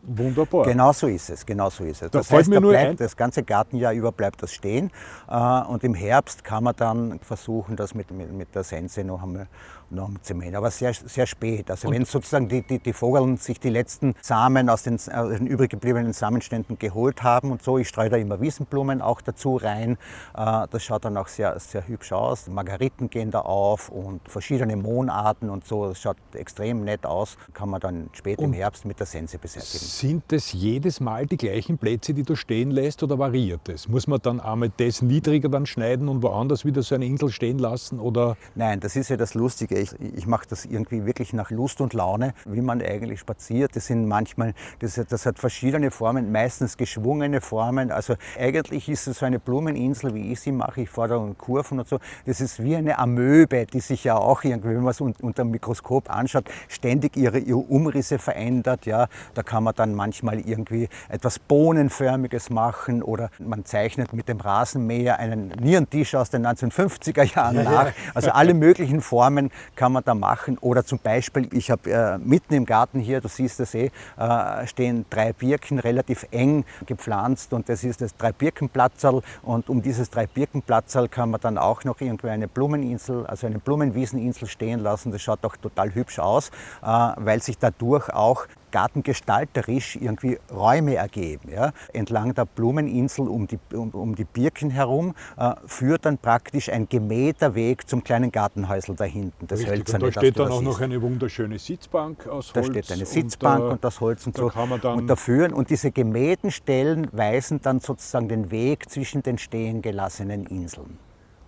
Wunderbar. 0.04 0.66
Genau 0.66 0.92
so 0.94 1.06
ist 1.06 1.30
es, 1.30 1.46
genau 1.46 1.70
so 1.70 1.84
ist 1.84 2.02
es. 2.02 2.10
Das, 2.10 2.28
das 2.28 2.32
heißt, 2.32 2.52
da 2.52 2.60
bleibt, 2.60 3.00
das 3.00 3.16
ganze 3.16 3.44
Gartenjahr 3.44 3.94
über 3.94 4.12
bleibt 4.12 4.42
das 4.42 4.52
stehen 4.52 4.90
äh, 5.30 5.62
und 5.62 5.84
im 5.84 5.94
Herbst 5.94 6.44
kann 6.44 6.64
man 6.64 6.76
dann 6.76 7.20
versuchen, 7.20 7.76
das 7.76 7.94
mit, 7.94 8.10
mit, 8.10 8.34
mit 8.34 8.56
der 8.56 8.64
Sense 8.64 9.04
noch 9.04 9.22
einmal 9.22 9.48
noch 9.92 10.10
zu 10.22 10.34
mähen, 10.36 10.56
aber 10.56 10.72
sehr, 10.72 10.94
sehr 10.94 11.28
spät. 11.28 11.70
Also 11.70 11.88
und 11.88 11.94
wenn 11.94 12.06
sozusagen 12.06 12.48
die, 12.48 12.62
die, 12.62 12.80
die 12.80 12.94
Vogeln 12.94 13.38
sich 13.38 13.60
die 13.60 13.70
letzten 13.70 14.16
Samen 14.22 14.70
aus 14.70 14.84
den, 14.84 14.96
aus 14.96 15.38
den 15.38 15.48
übrig 15.48 15.72
gebliebenen 15.72 16.14
Samenständen 16.14 16.78
geholt 16.80 17.24
haben 17.24 17.52
und 17.52 17.62
so, 17.62 17.78
ich 17.78 17.88
streue 17.88 18.10
da 18.10 18.18
immer 18.18 18.42
Wiesenblumen 18.42 19.02
auch 19.02 19.22
dazu 19.22 19.56
rein. 19.56 19.98
Äh, 20.36 20.68
das 20.70 20.84
schaut 20.84 21.06
dann 21.06 21.18
auch 21.18 21.28
sehr, 21.28 21.60
sehr 21.60 21.88
hübsch 21.88 22.12
aus. 22.12 22.48
Margariten 22.48 23.10
gehen 23.10 23.32
da 23.32 23.42
auf 23.42 23.90
und 23.90 24.22
verschiedene 24.28 24.76
Mohnarten 24.76 25.50
und 25.50 25.66
so. 25.66 25.90
Das 25.90 26.00
schaut 26.00 26.18
extrem 26.34 26.84
nett 26.84 27.06
aus. 27.06 27.38
Kann 27.54 27.70
man 27.70 27.80
dann 27.82 28.10
spät 28.14 28.40
und 28.40 28.46
im 28.46 28.54
Herbst 28.54 28.86
mit 28.86 29.00
der 29.00 29.08
Sense 29.08 29.38
beseitigen. 29.38 29.86
Sind 29.86 30.24
das 30.30 30.54
jedes 30.54 31.00
Mal 31.00 31.26
die 31.26 31.38
gleichen 31.38 31.78
Plätze, 31.78 32.14
die 32.14 32.24
du 32.24 32.36
stehen 32.36 32.72
lässt 32.72 33.04
oder 33.04 33.20
variiert 33.20 33.70
es? 33.70 33.88
Muss 33.88 34.08
man 34.08 34.20
dann 34.22 34.40
einmal 34.40 34.72
das 34.78 35.02
niedriger 35.02 35.50
dann 35.50 35.66
schneiden 35.66 36.08
und 36.08 36.24
woanders 36.24 36.66
wieder 36.66 36.84
so 36.84 36.96
eine 36.96 37.06
Insel 37.06 37.30
stehen 37.30 37.60
lassen? 37.60 38.00
Oder? 38.00 38.38
Nein, 38.56 38.80
das 38.80 38.96
ist 38.96 39.10
ja 39.10 39.18
das 39.18 39.34
Lustige 39.34 39.81
ich, 39.82 40.16
ich 40.16 40.28
mache 40.28 40.48
das 40.50 40.66
irgendwie 40.66 41.06
wirklich 41.06 41.34
nach 41.34 41.52
Lust 41.52 41.82
und 41.82 41.94
Laune, 41.94 42.34
wie 42.46 42.62
man 42.62 42.82
eigentlich 42.82 43.20
spaziert. 43.20 43.76
Das 43.76 43.88
sind 43.88 44.08
manchmal, 44.08 44.54
das, 44.80 45.00
das 45.10 45.26
hat 45.26 45.40
verschiedene 45.40 45.92
Formen, 45.92 46.32
meistens 46.32 46.78
geschwungene 46.78 47.42
Formen. 47.42 47.92
Also 47.92 48.16
eigentlich 48.40 48.90
ist 48.90 49.08
es 49.08 49.20
so 49.20 49.26
eine 49.26 49.40
Blumeninsel, 49.40 50.14
wie 50.14 50.32
ich 50.32 50.40
sie 50.40 50.52
mache. 50.52 50.82
Ich 50.82 50.90
fahre 50.90 51.10
da 51.10 51.32
Kurven 51.38 51.80
und 51.80 51.88
so. 51.88 52.00
Das 52.26 52.42
ist 52.42 52.64
wie 52.64 52.76
eine 52.76 53.00
Amöbe, 53.00 53.66
die 53.66 53.80
sich 53.80 54.04
ja 54.04 54.16
auch 54.16 54.44
irgendwie, 54.44 54.70
wenn 54.70 54.84
man 54.84 54.92
es 54.92 55.02
unter 55.02 55.44
dem 55.44 55.52
Mikroskop 55.52 56.10
anschaut, 56.10 56.46
ständig 56.68 57.18
ihre, 57.18 57.40
ihre 57.40 57.58
Umrisse 57.58 58.20
verändert. 58.20 58.86
Ja, 58.86 59.08
da 59.34 59.44
kann 59.44 59.64
man 59.64 59.76
dann 59.76 59.96
manchmal 59.96 60.40
irgendwie 60.40 60.90
etwas 61.10 61.40
Bohnenförmiges 61.40 62.50
machen 62.50 63.04
oder 63.04 63.30
man 63.40 63.66
zeichnet 63.66 64.14
mit 64.14 64.28
dem 64.28 64.40
Rasenmäher 64.40 65.20
einen 65.20 65.50
Nierentisch 65.50 66.16
aus 66.16 66.30
den 66.30 66.46
1950er 66.46 67.36
Jahren 67.36 67.64
nach. 67.64 67.92
Also 68.14 68.32
alle 68.32 68.54
möglichen 68.54 69.02
Formen 69.02 69.52
kann 69.76 69.92
man 69.92 70.04
da 70.04 70.14
machen. 70.14 70.58
Oder 70.60 70.86
zum 70.86 71.00
Beispiel, 71.00 71.50
ich 71.54 71.72
habe 71.72 71.92
äh, 71.92 72.18
mitten 72.18 72.54
im 72.54 72.66
Garten 72.66 73.00
hier, 73.00 73.22
du 73.22 73.28
siehst 73.28 73.60
das 73.60 73.74
eh, 73.74 73.92
äh, 74.18 74.68
stehen 74.68 75.06
drei 75.10 75.34
Birken 75.34 75.80
relativ 75.80 76.26
eng 76.32 76.66
gepflanzt 76.86 77.54
und 77.54 77.70
das 77.70 77.84
ist 77.84 78.02
das 78.02 78.16
Dreibirkenplatzerl 78.16 79.22
und 79.44 79.70
um 79.70 79.82
dieses 79.82 80.10
Dreibirkenplatzerl 80.10 81.08
kann 81.08 81.32
man 81.32 81.42
dann 81.42 81.58
auch 81.58 81.84
noch 81.84 82.02
irgendwie 82.02 82.30
eine 82.30 82.48
Blumeninsel, 82.48 83.26
also 83.26 83.48
eine 83.48 83.60
Blumenwieseninsel 83.60 84.48
stehen 84.48 84.80
lassen. 84.80 85.12
Das 85.12 85.22
schaut 85.22 85.44
auch 85.46 85.58
total 85.58 85.94
hübsch 85.94 86.20
aus, 86.20 86.50
äh, 86.82 86.86
weil 86.86 87.42
sich 87.42 87.58
dadurch 87.58 88.10
auch 88.10 88.48
gartengestalterisch 88.72 89.98
irgendwie 89.98 90.40
Räume 90.52 90.96
ergeben. 90.96 91.50
Ja. 91.52 91.72
Entlang 91.94 92.34
der 92.34 92.46
Blumeninsel 92.46 93.28
um 93.28 93.48
die, 93.48 93.60
um, 93.74 93.90
um 93.92 94.16
die 94.16 94.24
Birken 94.24 94.70
herum 94.70 95.14
äh, 95.38 95.54
führt 95.66 96.06
dann 96.06 96.18
praktisch 96.18 96.70
ein 96.70 96.88
gemähter 96.88 97.56
Weg 97.56 97.88
zum 97.88 98.04
kleinen 98.04 98.32
Gartenhäusl 98.32 98.96
da 98.96 99.04
hinten. 99.04 99.48
Das 99.48 99.60
Richtig, 99.60 99.78
Hölzerne, 99.78 100.06
und 100.06 100.16
da 100.16 100.22
steht 100.22 100.40
dann 100.40 100.52
auch 100.52 100.62
noch 100.62 100.82
eine 100.82 101.02
wunderschöne 101.02 101.60
Sitzbank 101.60 102.28
aus 102.28 102.54
Holz. 102.54 102.54
Da 102.54 102.64
steht 102.64 102.92
eine 102.92 103.06
Sitzbank 103.06 103.64
und, 103.64 103.72
und 103.72 103.84
das 103.84 104.00
Holz 104.00 104.26
und 104.26 104.38
da 104.38 104.44
so. 104.44 104.50
Kann 104.50 104.70
man 104.70 104.82
dann 104.82 105.00
und 105.00 105.08
dafür, 105.08 105.54
und 105.54 105.70
diese 105.70 105.92
gemähten 105.92 106.52
Stellen 106.52 107.08
weisen 107.12 107.62
dann 107.62 107.80
sozusagen 107.80 108.28
den 108.28 108.52
Weg 108.52 108.90
zwischen 108.90 109.24
den 109.24 109.38
stehen 109.38 109.82
gelassenen 109.82 110.46
Inseln. 110.46 110.98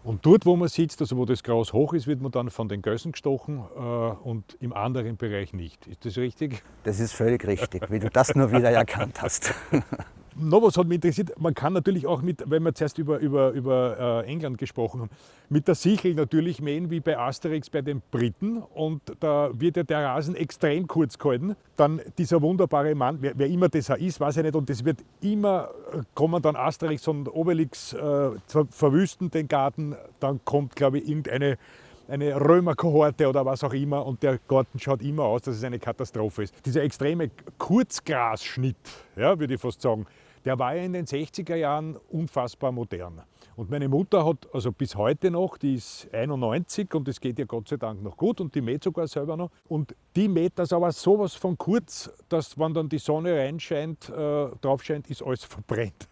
Und 0.04 0.26
dort, 0.26 0.46
wo 0.46 0.56
man 0.58 0.68
sitzt, 0.68 1.00
also 1.02 1.16
wo 1.18 1.26
das 1.26 1.44
Gras 1.44 1.72
hoch 1.72 1.94
ist, 1.94 2.08
wird 2.08 2.22
man 2.22 2.32
dann 2.32 2.50
von 2.50 2.68
den 2.68 2.82
Gössen 2.82 3.14
gestochen 3.14 3.64
äh, 3.76 3.80
und 3.80 4.58
im 4.60 4.74
anderen 4.74 5.16
Bereich 5.16 5.54
nicht. 5.54 5.88
Ist 5.88 6.06
das 6.06 6.18
richtig? 6.18 6.62
Das 6.84 7.00
ist 7.00 7.14
völlig 7.14 7.46
richtig, 7.48 7.90
wie 7.90 8.00
du 8.00 8.10
das 8.10 8.36
nur 8.36 8.52
wieder 8.52 8.70
erkannt 8.72 9.22
hast. 9.22 9.54
noch 10.36 10.62
was 10.62 10.78
hat 10.78 10.88
mich 10.88 10.96
interessiert, 10.96 11.40
man 11.40 11.54
kann 11.54 11.74
natürlich 11.74 12.08
auch 12.08 12.22
mit, 12.22 12.44
wenn 12.50 12.64
wir 12.64 12.74
zuerst 12.74 12.98
über, 12.98 13.20
über, 13.20 13.52
über 13.52 14.24
äh, 14.26 14.32
England 14.32 14.58
gesprochen 14.58 15.02
haben, 15.02 15.10
mit 15.50 15.68
der 15.68 15.76
Sichel 15.76 16.16
natürlich 16.16 16.62
mähen 16.62 16.90
wie 16.90 17.00
bei 17.00 17.18
Asterix 17.18 17.70
bei 17.70 17.82
den 17.82 18.02
Briten 18.12 18.58
und 18.58 19.02
da 19.20 19.52
wird 19.54 19.78
ja 19.78 19.84
der 19.84 20.06
Rasen 20.06 20.36
extrem 20.36 20.88
kurz 20.88 21.18
gehalten. 21.18 21.56
Dann 21.76 22.02
dieser 22.18 22.42
wunderbare 22.42 22.96
Mann, 22.96 23.18
wer, 23.22 23.34
wer 23.36 23.48
immer 23.48 23.70
das 23.70 23.90
ist, 23.90 24.20
weiß 24.20 24.38
ich 24.38 24.44
nicht, 24.44 24.56
und 24.56 24.70
das 24.70 24.84
wird 24.84 25.00
immer, 25.22 25.70
kommen 26.16 26.42
dann 26.42 26.56
Asterix 26.56 27.08
und 27.08 27.28
Obelix 27.28 27.94
äh, 27.94 28.30
verwüsten 28.70 29.30
den 29.32 29.48
Garten, 29.48 29.96
dann 30.20 30.40
kommt 30.46 30.76
glaube 30.76 31.00
ich 31.00 31.08
irgendeine 31.08 31.58
eine 32.08 32.36
Römerkohorte 32.36 33.28
oder 33.28 33.46
was 33.46 33.64
auch 33.64 33.74
immer 33.74 34.06
und 34.06 34.22
der 34.24 34.38
Garten 34.48 34.80
schaut 34.80 35.02
immer 35.02 35.24
aus, 35.24 35.44
dass 35.44 35.56
es 35.56 35.64
eine 35.64 35.80
Katastrophe 35.80 36.44
ist. 36.44 36.54
Dieser 36.66 36.84
extreme 36.84 37.32
Kurzgrasschnitt, 37.58 38.76
ja, 39.16 39.40
würde 39.40 39.54
ich 39.54 39.62
fast 39.62 39.82
sagen, 39.82 40.06
der 40.46 40.60
war 40.60 40.76
ja 40.76 40.84
in 40.84 40.94
den 40.94 41.06
60er 41.06 41.56
Jahren 41.56 41.98
unfassbar 42.10 42.72
modern. 42.72 43.22
Und 43.56 43.70
meine 43.70 43.88
Mutter 43.88 44.26
hat 44.26 44.48
also 44.54 44.72
bis 44.72 44.96
heute 44.96 45.30
noch, 45.30 45.58
die 45.58 45.76
ist 45.76 46.10
91 46.12 46.94
und 46.96 47.08
es 47.08 47.20
geht 47.20 47.38
ihr 47.38 47.46
Gott 47.46 47.68
sei 47.68 47.78
Dank 47.78 48.02
noch 48.02 48.18
gut 48.18 48.42
und 48.42 48.56
die 48.56 48.62
mäht 48.62 48.84
sogar 48.84 49.08
selber 49.08 49.38
noch. 49.38 49.52
Und 49.68 49.96
die 50.16 50.28
mäht 50.28 50.54
das 50.56 50.74
aber 50.74 50.92
sowas 50.92 51.36
von 51.36 51.58
kurz, 51.58 52.12
dass 52.30 52.58
wenn 52.58 52.74
dann 52.74 52.90
die 52.90 52.98
Sonne 52.98 53.38
reinscheint, 53.38 54.10
äh, 54.10 54.48
drauf 54.62 54.84
scheint, 54.84 55.10
ist 55.10 55.22
alles 55.22 55.44
verbrennt. 55.44 56.10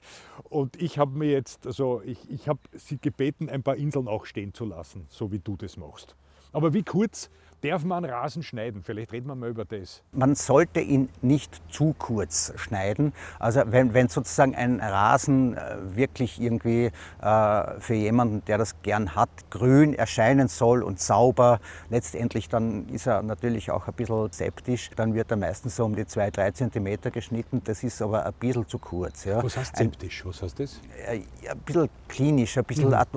Und 0.49 0.79
ich 0.79 0.99
habe 0.99 1.17
mir 1.17 1.31
jetzt, 1.31 1.65
also 1.65 2.01
ich, 2.05 2.29
ich 2.29 2.47
habe 2.47 2.59
sie 2.73 2.99
gebeten, 2.99 3.49
ein 3.49 3.63
paar 3.63 3.75
Inseln 3.75 4.07
auch 4.07 4.25
stehen 4.25 4.53
zu 4.53 4.65
lassen, 4.65 5.07
so 5.09 5.31
wie 5.31 5.39
du 5.39 5.57
das 5.57 5.77
machst. 5.77 6.15
Aber 6.51 6.73
wie 6.73 6.83
kurz 6.83 7.29
Darf 7.61 7.83
man 7.83 8.05
Rasen 8.05 8.41
schneiden? 8.41 8.81
Vielleicht 8.81 9.11
reden 9.11 9.27
wir 9.27 9.35
mal 9.35 9.49
über 9.49 9.65
das. 9.65 10.01
Man 10.13 10.33
sollte 10.33 10.79
ihn 10.79 11.09
nicht 11.21 11.61
zu 11.69 11.93
kurz 11.95 12.51
schneiden. 12.55 13.13
Also 13.37 13.61
wenn, 13.67 13.93
wenn 13.93 14.07
sozusagen 14.07 14.55
ein 14.55 14.79
Rasen 14.79 15.55
äh, 15.55 15.77
wirklich 15.95 16.41
irgendwie 16.41 16.89
äh, 17.21 17.79
für 17.79 17.93
jemanden, 17.93 18.43
der 18.45 18.57
das 18.57 18.81
gern 18.81 19.15
hat, 19.15 19.29
grün 19.51 19.93
erscheinen 19.93 20.47
soll 20.47 20.81
und 20.81 20.99
sauber, 20.99 21.59
letztendlich 21.91 22.49
dann 22.49 22.89
ist 22.89 23.05
er 23.05 23.21
natürlich 23.21 23.69
auch 23.69 23.87
ein 23.87 23.93
bisschen 23.93 24.31
septisch. 24.31 24.89
Dann 24.95 25.13
wird 25.13 25.29
er 25.29 25.37
meistens 25.37 25.75
so 25.75 25.85
um 25.85 25.95
die 25.95 26.05
2-3 26.05 26.53
cm 26.53 27.11
geschnitten. 27.11 27.61
Das 27.63 27.83
ist 27.83 28.01
aber 28.01 28.25
ein 28.25 28.33
bisschen 28.33 28.67
zu 28.67 28.79
kurz. 28.79 29.25
Ja. 29.25 29.43
Was 29.43 29.55
heißt 29.55 29.75
septisch? 29.75 30.25
Was 30.25 30.41
heißt 30.41 30.59
das? 30.59 30.81
Ein, 31.07 31.25
ein 31.47 31.59
bisschen 31.59 31.89
klinisch, 32.07 32.57
ein 32.57 32.63
bisschen 32.63 32.87
mhm. 32.87 32.95
At 32.95 33.09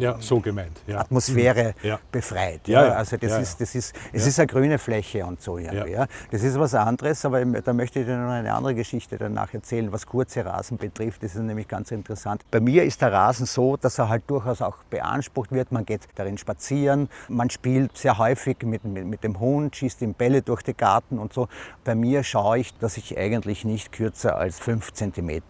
ja, 0.00 0.16
so 0.18 0.40
gemeint. 0.40 0.82
Ja. 0.88 0.98
Atmosphäre 0.98 1.74
mhm. 1.80 1.88
ja. 1.88 2.00
befreit. 2.10 2.66
Ja. 2.66 2.94
Also 2.94 3.16
das, 3.18 3.38
Ist, 3.38 3.60
das 3.60 3.74
ist 3.76 3.83
ist, 3.90 3.96
es 4.12 4.22
ja. 4.22 4.28
ist 4.28 4.38
eine 4.40 4.46
grüne 4.46 4.78
Fläche 4.78 5.26
und 5.26 5.40
so. 5.40 5.58
Ja. 5.58 5.86
ja. 5.86 6.06
Das 6.30 6.42
ist 6.42 6.58
was 6.58 6.74
anderes, 6.74 7.24
aber 7.24 7.44
da 7.44 7.72
möchte 7.72 8.00
ich 8.00 8.06
dir 8.06 8.16
noch 8.16 8.30
eine 8.30 8.52
andere 8.52 8.74
Geschichte 8.74 9.18
danach 9.18 9.52
erzählen, 9.54 9.92
was 9.92 10.06
kurze 10.06 10.44
Rasen 10.44 10.78
betrifft. 10.78 11.22
Das 11.22 11.34
ist 11.34 11.40
nämlich 11.42 11.68
ganz 11.68 11.90
interessant. 11.90 12.42
Bei 12.50 12.60
mir 12.60 12.84
ist 12.84 13.00
der 13.02 13.12
Rasen 13.12 13.46
so, 13.46 13.76
dass 13.76 13.98
er 13.98 14.08
halt 14.08 14.24
durchaus 14.26 14.62
auch 14.62 14.78
beansprucht 14.90 15.52
wird. 15.52 15.72
Man 15.72 15.84
geht 15.84 16.02
darin 16.14 16.38
spazieren, 16.38 17.08
man 17.28 17.50
spielt 17.50 17.96
sehr 17.96 18.18
häufig 18.18 18.58
mit, 18.62 18.84
mit, 18.84 19.06
mit 19.06 19.24
dem 19.24 19.40
Hund, 19.40 19.76
schießt 19.76 20.02
ihm 20.02 20.14
Bälle 20.14 20.42
durch 20.42 20.62
den 20.62 20.76
Garten 20.76 21.18
und 21.18 21.32
so. 21.32 21.48
Bei 21.84 21.94
mir 21.94 22.22
schaue 22.22 22.58
ich, 22.58 22.76
dass 22.78 22.96
ich 22.96 23.18
eigentlich 23.18 23.64
nicht 23.64 23.92
kürzer 23.92 24.36
als 24.36 24.58
5 24.58 24.92
cm 24.92 25.42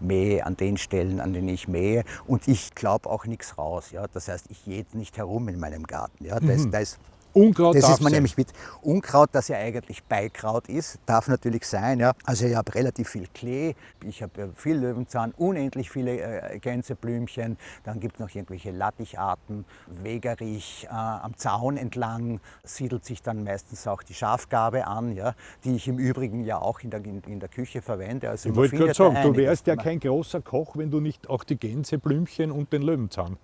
mähe 0.00 0.44
an 0.44 0.56
den 0.56 0.76
Stellen, 0.76 1.20
an 1.20 1.32
denen 1.32 1.48
ich 1.48 1.68
mähe. 1.68 2.04
Und 2.26 2.48
ich 2.48 2.74
glaube 2.74 3.08
auch 3.08 3.26
nichts 3.26 3.58
raus. 3.58 3.90
Ja. 3.90 4.06
Das 4.12 4.28
heißt, 4.28 4.46
ich 4.50 4.64
gehe 4.64 4.84
nicht 4.92 5.16
herum 5.16 5.48
in 5.48 5.58
meinem 5.58 5.84
Garten. 5.86 6.24
Ja. 6.24 6.38
Da, 6.40 6.52
ist, 6.52 6.66
mhm. 6.66 6.70
da 6.70 6.78
ist 6.78 6.98
Unkraut 7.34 7.74
Das 7.74 7.84
ist 7.84 8.00
man 8.00 8.10
sein. 8.10 8.12
nämlich 8.12 8.36
mit 8.36 8.48
Unkraut, 8.82 9.30
das 9.32 9.48
ja 9.48 9.58
eigentlich 9.58 10.04
Beikraut 10.04 10.68
ist, 10.68 10.98
darf 11.04 11.28
natürlich 11.28 11.66
sein. 11.66 11.98
Ja. 11.98 12.12
Also 12.24 12.46
ich 12.46 12.54
habe 12.54 12.74
relativ 12.74 13.08
viel 13.08 13.26
Klee, 13.34 13.74
ich 14.06 14.22
habe 14.22 14.52
viel 14.54 14.76
Löwenzahn, 14.76 15.32
unendlich 15.36 15.90
viele 15.90 16.20
äh, 16.20 16.58
Gänseblümchen. 16.60 17.58
Dann 17.82 17.98
gibt 17.98 18.14
es 18.14 18.20
noch 18.20 18.32
irgendwelche 18.32 18.70
Latticharten, 18.70 19.64
Wegerich. 19.88 20.86
Äh, 20.88 20.94
am 20.94 21.36
Zaun 21.36 21.76
entlang 21.76 22.40
siedelt 22.62 23.04
sich 23.04 23.20
dann 23.20 23.42
meistens 23.42 23.86
auch 23.88 24.02
die 24.04 24.14
Schafgabe 24.14 24.86
an, 24.86 25.12
ja, 25.12 25.34
die 25.64 25.74
ich 25.74 25.88
im 25.88 25.98
Übrigen 25.98 26.44
ja 26.44 26.58
auch 26.58 26.80
in 26.80 26.90
der, 26.90 27.04
in, 27.04 27.20
in 27.26 27.40
der 27.40 27.48
Küche 27.48 27.82
verwende. 27.82 28.30
Also 28.30 28.48
ich 28.48 28.54
wollte 28.54 28.76
gerade 28.76 28.94
sagen, 28.94 29.16
du 29.22 29.36
wärst 29.36 29.66
ja 29.66 29.74
kein 29.74 29.98
großer 29.98 30.40
Koch, 30.40 30.76
wenn 30.76 30.90
du 30.90 31.00
nicht 31.00 31.28
auch 31.28 31.42
die 31.42 31.56
Gänseblümchen 31.56 32.52
und 32.52 32.72
den 32.72 32.82
Löwenzahn 32.82 33.38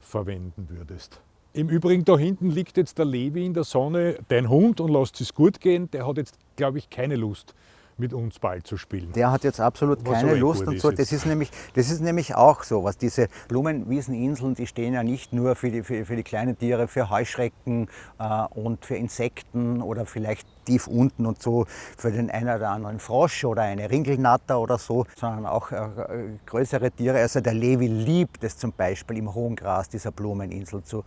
verwenden 0.00 0.68
würdest. 0.70 1.20
Im 1.54 1.68
Übrigen, 1.68 2.04
da 2.04 2.16
hinten 2.16 2.50
liegt 2.50 2.76
jetzt 2.76 2.98
der 2.98 3.06
Levi 3.06 3.44
in 3.46 3.54
der 3.54 3.64
Sonne, 3.64 4.18
dein 4.28 4.48
Hund, 4.48 4.80
und 4.80 4.90
lässt 4.90 5.20
es 5.20 5.34
gut 5.34 5.60
gehen. 5.60 5.90
Der 5.90 6.06
hat 6.06 6.16
jetzt, 6.18 6.36
glaube 6.56 6.78
ich, 6.78 6.90
keine 6.90 7.16
Lust 7.16 7.54
mit 7.98 8.12
uns 8.12 8.38
Ball 8.38 8.62
zu 8.62 8.76
spielen. 8.76 9.12
Der 9.12 9.30
hat 9.32 9.44
jetzt 9.44 9.60
absolut 9.60 9.98
was 10.04 10.20
keine 10.20 10.34
Lust 10.34 10.66
und 10.66 10.80
so. 10.80 10.90
Das 10.90 11.12
ist, 11.12 11.26
nämlich, 11.26 11.50
das 11.74 11.90
ist 11.90 12.00
nämlich 12.00 12.34
auch 12.34 12.62
so, 12.62 12.84
was 12.84 12.96
diese 12.96 13.28
Blumenwieseninseln, 13.48 14.54
die 14.54 14.66
stehen 14.66 14.94
ja 14.94 15.02
nicht 15.02 15.32
nur 15.32 15.56
für 15.56 15.70
die, 15.70 15.82
für, 15.82 16.04
für 16.04 16.16
die 16.16 16.22
kleinen 16.22 16.56
Tiere, 16.56 16.88
für 16.88 17.10
Heuschrecken 17.10 17.88
äh, 18.18 18.44
und 18.54 18.84
für 18.84 18.96
Insekten 18.96 19.82
oder 19.82 20.06
vielleicht 20.06 20.46
tief 20.64 20.86
unten 20.86 21.26
und 21.26 21.42
so 21.42 21.66
für 21.96 22.12
den 22.12 22.30
einen 22.30 22.54
oder 22.54 22.70
anderen 22.70 23.00
Frosch 23.00 23.44
oder 23.44 23.62
eine 23.62 23.90
Ringelnatter 23.90 24.60
oder 24.60 24.78
so, 24.78 25.06
sondern 25.16 25.46
auch 25.46 25.72
äh, 25.72 25.88
größere 26.46 26.90
Tiere. 26.90 27.18
Also 27.18 27.40
der 27.40 27.54
Levi 27.54 27.86
liebt 27.86 28.44
es 28.44 28.56
zum 28.56 28.72
Beispiel 28.72 29.18
im 29.18 29.34
hohen 29.34 29.56
Gras 29.56 29.88
dieser 29.88 30.12
Blumeninsel 30.12 30.82
zu 30.84 31.04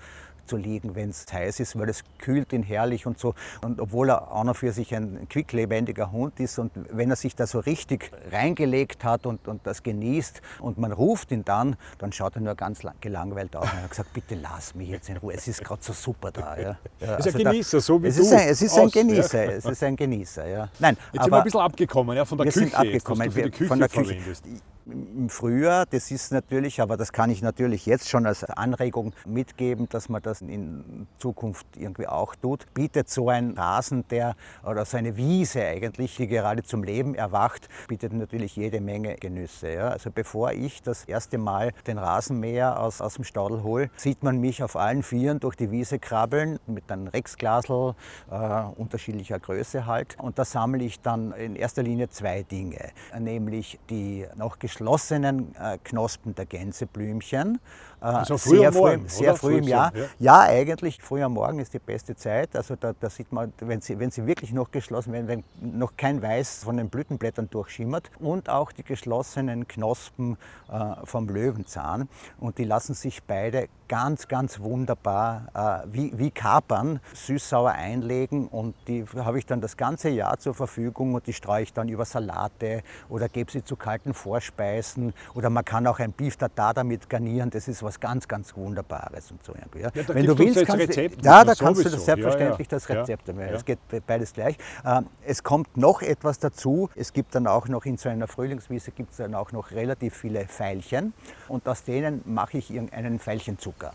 zu 0.51 0.57
liegen, 0.57 0.95
wenn 0.95 1.09
es 1.09 1.25
heiß 1.31 1.61
ist, 1.61 1.79
weil 1.79 1.87
es 1.87 2.03
kühlt 2.17 2.51
ihn 2.51 2.63
herrlich 2.63 3.05
und 3.05 3.17
so. 3.17 3.35
Und 3.61 3.79
obwohl 3.79 4.09
er 4.09 4.33
auch 4.33 4.43
noch 4.43 4.57
für 4.57 4.73
sich 4.73 4.93
ein 4.93 5.29
quicklebendiger 5.29 6.11
Hund 6.11 6.41
ist 6.41 6.59
und 6.59 6.71
wenn 6.89 7.09
er 7.09 7.15
sich 7.15 7.35
da 7.35 7.47
so 7.47 7.59
richtig 7.59 8.11
reingelegt 8.31 9.05
hat 9.05 9.25
und, 9.25 9.47
und 9.47 9.65
das 9.65 9.81
genießt 9.81 10.41
und 10.59 10.77
man 10.77 10.91
ruft 10.91 11.31
ihn 11.31 11.45
dann, 11.45 11.77
dann 11.99 12.11
schaut 12.11 12.35
er 12.35 12.41
nur 12.41 12.55
ganz 12.55 12.81
gelangweilt 12.99 13.55
aus 13.55 13.63
und 13.63 13.77
er 13.77 13.83
hat 13.83 13.91
gesagt, 13.91 14.13
bitte 14.13 14.35
lass 14.35 14.75
mich 14.75 14.89
jetzt 14.89 15.07
in 15.07 15.17
Ruhe, 15.17 15.33
es 15.35 15.47
ist 15.47 15.63
gerade 15.63 15.81
so 15.81 15.93
super 15.93 16.31
da. 16.31 16.59
Ja. 16.59 16.77
Ja, 16.99 17.15
ist 17.15 17.25
also 17.25 17.37
ein 17.39 17.45
Genießer, 17.45 17.77
da, 17.77 17.81
so 17.81 18.03
wie 18.03 18.07
es 18.07 18.15
du. 18.15 18.21
Ist 18.21 18.33
ein, 18.33 18.49
es 18.49 18.61
ist 18.61 18.77
ein 18.77 18.89
Genießer, 18.89 19.43
ja. 19.43 19.51
es 19.51 19.65
ist 19.65 19.83
ein 19.83 19.95
Genießer, 19.95 20.47
ja. 20.47 20.69
Nein, 20.77 20.97
jetzt 21.13 21.21
aber, 21.21 21.23
sind 21.23 21.31
wir 21.31 21.37
ein 21.37 21.43
bisschen 21.45 21.59
abgekommen 21.61 22.17
ja, 22.17 22.25
von 22.25 22.37
der 22.37 22.45
wir 22.45 22.51
Küche, 22.51 22.65
sind 22.65 22.75
abgekommen, 22.75 23.23
jetzt, 23.23 23.35
du 23.37 23.41
für 23.41 23.49
die 23.49 23.57
Küche 23.57 23.67
von 23.67 23.79
der 23.79 23.89
Küche. 23.89 24.05
Verwendest 24.05 24.45
im 24.85 25.29
Frühjahr, 25.29 25.85
das 25.85 26.11
ist 26.11 26.31
natürlich, 26.31 26.81
aber 26.81 26.97
das 26.97 27.11
kann 27.13 27.29
ich 27.29 27.41
natürlich 27.41 27.85
jetzt 27.85 28.09
schon 28.09 28.25
als 28.25 28.43
Anregung 28.43 29.13
mitgeben, 29.25 29.87
dass 29.89 30.09
man 30.09 30.21
das 30.21 30.41
in 30.41 31.07
Zukunft 31.17 31.65
irgendwie 31.77 32.07
auch 32.07 32.35
tut, 32.35 32.65
bietet 32.73 33.09
so 33.09 33.29
ein 33.29 33.51
Rasen, 33.51 34.05
der 34.09 34.35
oder 34.63 34.85
so 34.85 34.97
eine 34.97 35.15
Wiese 35.17 35.63
eigentlich, 35.63 36.15
die 36.17 36.27
gerade 36.27 36.63
zum 36.63 36.83
Leben 36.83 37.15
erwacht, 37.15 37.69
bietet 37.87 38.13
natürlich 38.13 38.55
jede 38.55 38.81
Menge 38.81 39.15
Genüsse. 39.15 39.73
Ja. 39.73 39.89
Also 39.89 40.11
bevor 40.11 40.51
ich 40.51 40.81
das 40.81 41.05
erste 41.05 41.37
Mal 41.37 41.71
den 41.87 41.97
Rasenmäher 41.97 42.79
aus, 42.79 43.01
aus 43.01 43.15
dem 43.15 43.23
Stadel 43.23 43.63
hole, 43.63 43.89
sieht 43.95 44.23
man 44.23 44.39
mich 44.39 44.63
auf 44.63 44.75
allen 44.75 45.03
Vieren 45.03 45.39
durch 45.39 45.55
die 45.55 45.71
Wiese 45.71 45.99
krabbeln 45.99 46.59
mit 46.67 46.91
einem 46.91 47.07
Rexglasel 47.07 47.95
äh, 48.29 48.63
unterschiedlicher 48.77 49.39
Größe 49.39 49.85
halt. 49.85 50.17
Und 50.19 50.39
da 50.39 50.45
sammle 50.45 50.83
ich 50.83 50.99
dann 51.01 51.31
in 51.33 51.55
erster 51.55 51.83
Linie 51.83 52.09
zwei 52.09 52.43
Dinge, 52.43 52.89
nämlich 53.17 53.79
die 53.89 54.25
noch 54.35 54.59
geschlossenen 54.71 55.53
äh, 55.55 55.77
Knospen 55.83 56.33
der 56.33 56.45
Gänseblümchen. 56.45 57.59
Äh, 58.01 58.05
also 58.05 58.37
früh 58.37 58.57
sehr 58.57 58.69
am 58.69 58.73
Morgen, 58.73 59.01
früh, 59.01 59.09
sehr 59.09 59.35
früh 59.35 59.57
im 59.57 59.63
Jahr. 59.63 59.91
Ja. 59.95 60.05
ja. 60.19 60.39
eigentlich 60.41 61.01
früh 61.01 61.21
am 61.21 61.33
Morgen 61.33 61.59
ist 61.59 61.73
die 61.73 61.79
beste 61.79 62.15
Zeit. 62.15 62.55
Also 62.55 62.75
da, 62.75 62.93
da 62.99 63.09
sieht 63.09 63.31
man, 63.31 63.53
wenn 63.59 63.81
sie, 63.81 63.99
wenn 63.99 64.11
sie 64.11 64.25
wirklich 64.25 64.51
noch 64.51 64.71
geschlossen 64.71 65.13
werden, 65.13 65.27
wenn 65.27 65.43
noch 65.59 65.95
kein 65.97 66.21
Weiß 66.21 66.63
von 66.63 66.77
den 66.77 66.89
Blütenblättern 66.89 67.49
durchschimmert 67.49 68.09
und 68.19 68.49
auch 68.49 68.71
die 68.71 68.83
geschlossenen 68.83 69.67
Knospen 69.67 70.37
äh, 70.71 71.05
vom 71.05 71.27
Löwenzahn. 71.27 72.09
Und 72.39 72.57
die 72.57 72.65
lassen 72.65 72.93
sich 72.93 73.23
beide 73.23 73.67
ganz, 73.91 74.29
ganz 74.29 74.61
wunderbar 74.61 75.83
äh, 75.83 75.93
wie, 75.93 76.17
wie 76.17 76.31
Kapern 76.31 77.01
süß-sauer 77.13 77.71
einlegen 77.71 78.47
und 78.47 78.73
die 78.87 79.03
habe 79.17 79.37
ich 79.37 79.45
dann 79.45 79.59
das 79.59 79.75
ganze 79.75 80.07
Jahr 80.07 80.39
zur 80.39 80.53
Verfügung 80.53 81.13
und 81.13 81.27
die 81.27 81.33
streue 81.33 81.63
ich 81.63 81.73
dann 81.73 81.89
über 81.89 82.05
Salate 82.05 82.83
oder 83.09 83.27
gebe 83.27 83.51
sie 83.51 83.65
zu 83.65 83.75
kalten 83.75 84.13
Vorspeisen 84.13 85.13
oder 85.33 85.49
man 85.49 85.65
kann 85.65 85.85
auch 85.87 85.99
ein 85.99 86.13
Beef 86.13 86.37
Tartar 86.37 86.73
damit 86.73 87.09
garnieren. 87.09 87.49
Das 87.49 87.67
ist 87.67 87.83
was 87.83 87.90
was 87.91 87.99
ganz, 87.99 88.27
ganz 88.27 88.55
Wunderbares 88.55 89.31
und 89.31 89.43
so. 89.43 89.53
Ja. 89.53 89.89
Ja, 89.93 90.07
Wenn 90.07 90.25
du 90.25 90.37
willst, 90.37 90.65
kannst 90.65 90.87
Rezept 90.87 91.25
ja, 91.25 91.43
da 91.43 91.53
kannst 91.55 91.83
du 91.83 91.89
das 91.89 92.05
selbstverständlich 92.05 92.67
das 92.67 92.87
Rezept. 92.87 93.27
Ja, 93.27 93.33
Es 93.47 93.65
geht 93.65 93.79
beides 94.07 94.33
gleich. 94.33 94.57
Ähm, 94.85 95.07
es 95.25 95.43
kommt 95.43 95.75
noch 95.75 96.01
etwas 96.01 96.39
dazu. 96.39 96.89
Es 96.95 97.11
gibt 97.11 97.35
dann 97.35 97.47
auch 97.47 97.67
noch 97.67 97.85
in 97.85 97.97
so 97.97 98.09
einer 98.09 98.27
Frühlingswiese 98.27 98.91
gibt 98.91 99.11
es 99.11 99.17
dann 99.17 99.35
auch 99.35 99.51
noch 99.51 99.71
relativ 99.71 100.15
viele 100.15 100.45
Veilchen 100.47 101.13
und 101.47 101.67
aus 101.67 101.83
denen 101.83 102.21
mache 102.25 102.57
ich 102.57 102.71
einen 102.71 103.19
Veilchenzucker. 103.19 103.93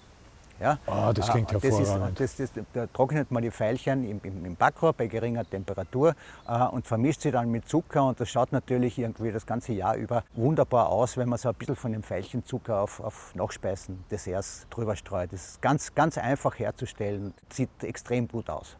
Ja? 0.61 0.79
Oh, 0.87 1.13
das 1.13 1.31
klingt 1.31 1.51
äh, 1.51 1.61
hervorragend. 1.61 2.19
Das 2.21 2.41
ist, 2.41 2.57
das, 2.57 2.65
da 2.73 2.87
trocknet 2.87 3.31
man 3.31 3.43
die 3.43 3.51
Veilchen 3.51 4.09
im, 4.09 4.21
im, 4.23 4.45
im 4.45 4.57
Backrohr 4.57 4.93
bei 4.93 5.07
geringer 5.07 5.45
Temperatur 5.49 6.15
äh, 6.49 6.65
und 6.65 6.87
vermischt 6.87 7.23
sie 7.23 7.31
dann 7.31 7.51
mit 7.51 7.69
Zucker 7.69 8.05
und 8.05 8.21
das 8.21 8.29
schaut 8.29 8.53
natürlich 8.53 8.99
irgendwie 8.99 9.33
das 9.33 9.47
ganze 9.47 9.73
Jahr 9.73 9.97
über 9.97 10.25
wunderbar 10.35 10.89
aus, 10.89 11.17
wenn 11.17 11.29
man 11.29 11.39
so 11.39 11.49
ein 11.49 11.55
bisschen 11.55 11.77
von 11.77 11.93
dem 11.93 12.03
Veilchenzucker 12.03 12.81
auf, 12.81 13.01
auf 13.01 13.35
Nachspeisen, 13.35 14.05
Desserts 14.11 14.67
drüber 14.71 14.97
streut. 14.97 15.33
Das 15.33 15.51
ist 15.51 15.63
ganz, 15.63 15.95
ganz 15.95 16.19
einfach 16.19 16.59
herzustellen, 16.59 17.35
sieht 17.51 17.71
extrem 17.83 18.29
gut 18.29 18.49
aus. 18.51 18.77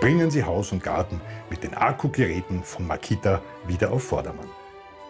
Bringen 0.00 0.30
Sie 0.30 0.42
Haus 0.42 0.72
und 0.72 0.82
Garten 0.82 1.20
mit 1.48 1.62
den 1.62 1.74
Akkugeräten 1.74 2.64
von 2.64 2.86
Makita 2.86 3.40
wieder 3.66 3.92
auf 3.92 4.02
Vordermann. 4.02 4.61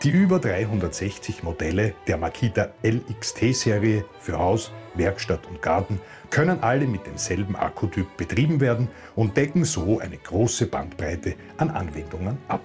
Die 0.02 0.11
über 0.11 0.40
360 0.40 1.44
Modelle 1.44 1.94
der 2.09 2.16
Makita 2.16 2.71
LXT-Serie 2.82 4.04
für 4.18 4.37
Haus, 4.37 4.73
Werkstatt 4.94 5.47
und 5.47 5.62
Garten 5.62 6.00
können 6.28 6.61
alle 6.61 6.88
mit 6.88 7.06
demselben 7.06 7.54
Akkutyp 7.54 8.16
betrieben 8.16 8.59
werden 8.61 8.88
und 9.14 9.37
decken 9.37 9.64
so 9.64 10.00
eine 10.00 10.16
große 10.16 10.66
Bandbreite 10.66 11.37
an 11.56 11.71
Anwendungen 11.71 12.37
ab. 12.49 12.62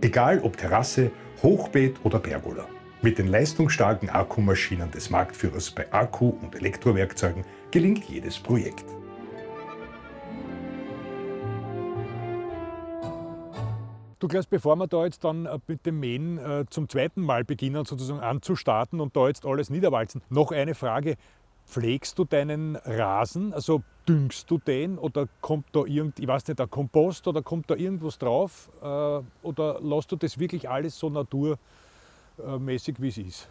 Egal 0.00 0.40
ob 0.40 0.56
Terrasse, 0.56 1.12
Hochbeet 1.40 1.98
oder 2.02 2.18
Pergola. 2.18 2.66
Mit 3.00 3.18
den 3.18 3.28
leistungsstarken 3.28 4.10
Akkumaschinen 4.10 4.90
des 4.90 5.08
Marktführers 5.08 5.70
bei 5.70 5.86
Akku- 5.92 6.34
und 6.42 6.56
Elektrowerkzeugen 6.56 7.44
gelingt 7.70 8.04
jedes 8.06 8.40
Projekt. 8.40 8.95
Du 14.26 14.42
bevor 14.50 14.74
wir 14.74 14.88
da 14.88 15.04
jetzt 15.04 15.22
dann 15.22 15.46
äh, 15.46 15.56
mit 15.68 15.86
dem 15.86 16.00
Mähen 16.00 16.36
äh, 16.38 16.64
zum 16.68 16.88
zweiten 16.88 17.20
Mal 17.20 17.44
beginnen, 17.44 17.84
sozusagen 17.84 18.18
anzustarten 18.18 19.00
und 19.00 19.14
da 19.14 19.28
jetzt 19.28 19.46
alles 19.46 19.70
niederwalzen, 19.70 20.20
noch 20.30 20.50
eine 20.50 20.74
Frage. 20.74 21.14
Pflegst 21.64 22.18
du 22.18 22.24
deinen 22.24 22.74
Rasen? 22.74 23.54
Also 23.54 23.84
düngst 24.08 24.50
du 24.50 24.58
den 24.58 24.98
oder 24.98 25.28
kommt 25.40 25.66
da 25.70 25.84
irgend, 25.84 26.18
ich 26.18 26.26
weiß 26.26 26.44
nicht, 26.48 26.60
ein 26.60 26.68
Kompost 26.68 27.28
oder 27.28 27.40
kommt 27.40 27.70
da 27.70 27.76
irgendwas 27.76 28.18
drauf? 28.18 28.68
Äh, 28.82 29.20
oder 29.46 29.80
lässt 29.80 30.10
du 30.10 30.16
das 30.16 30.40
wirklich 30.40 30.68
alles 30.68 30.98
so 30.98 31.08
naturmäßig, 31.08 33.00
wie 33.00 33.08
es 33.08 33.18
ist? 33.18 33.48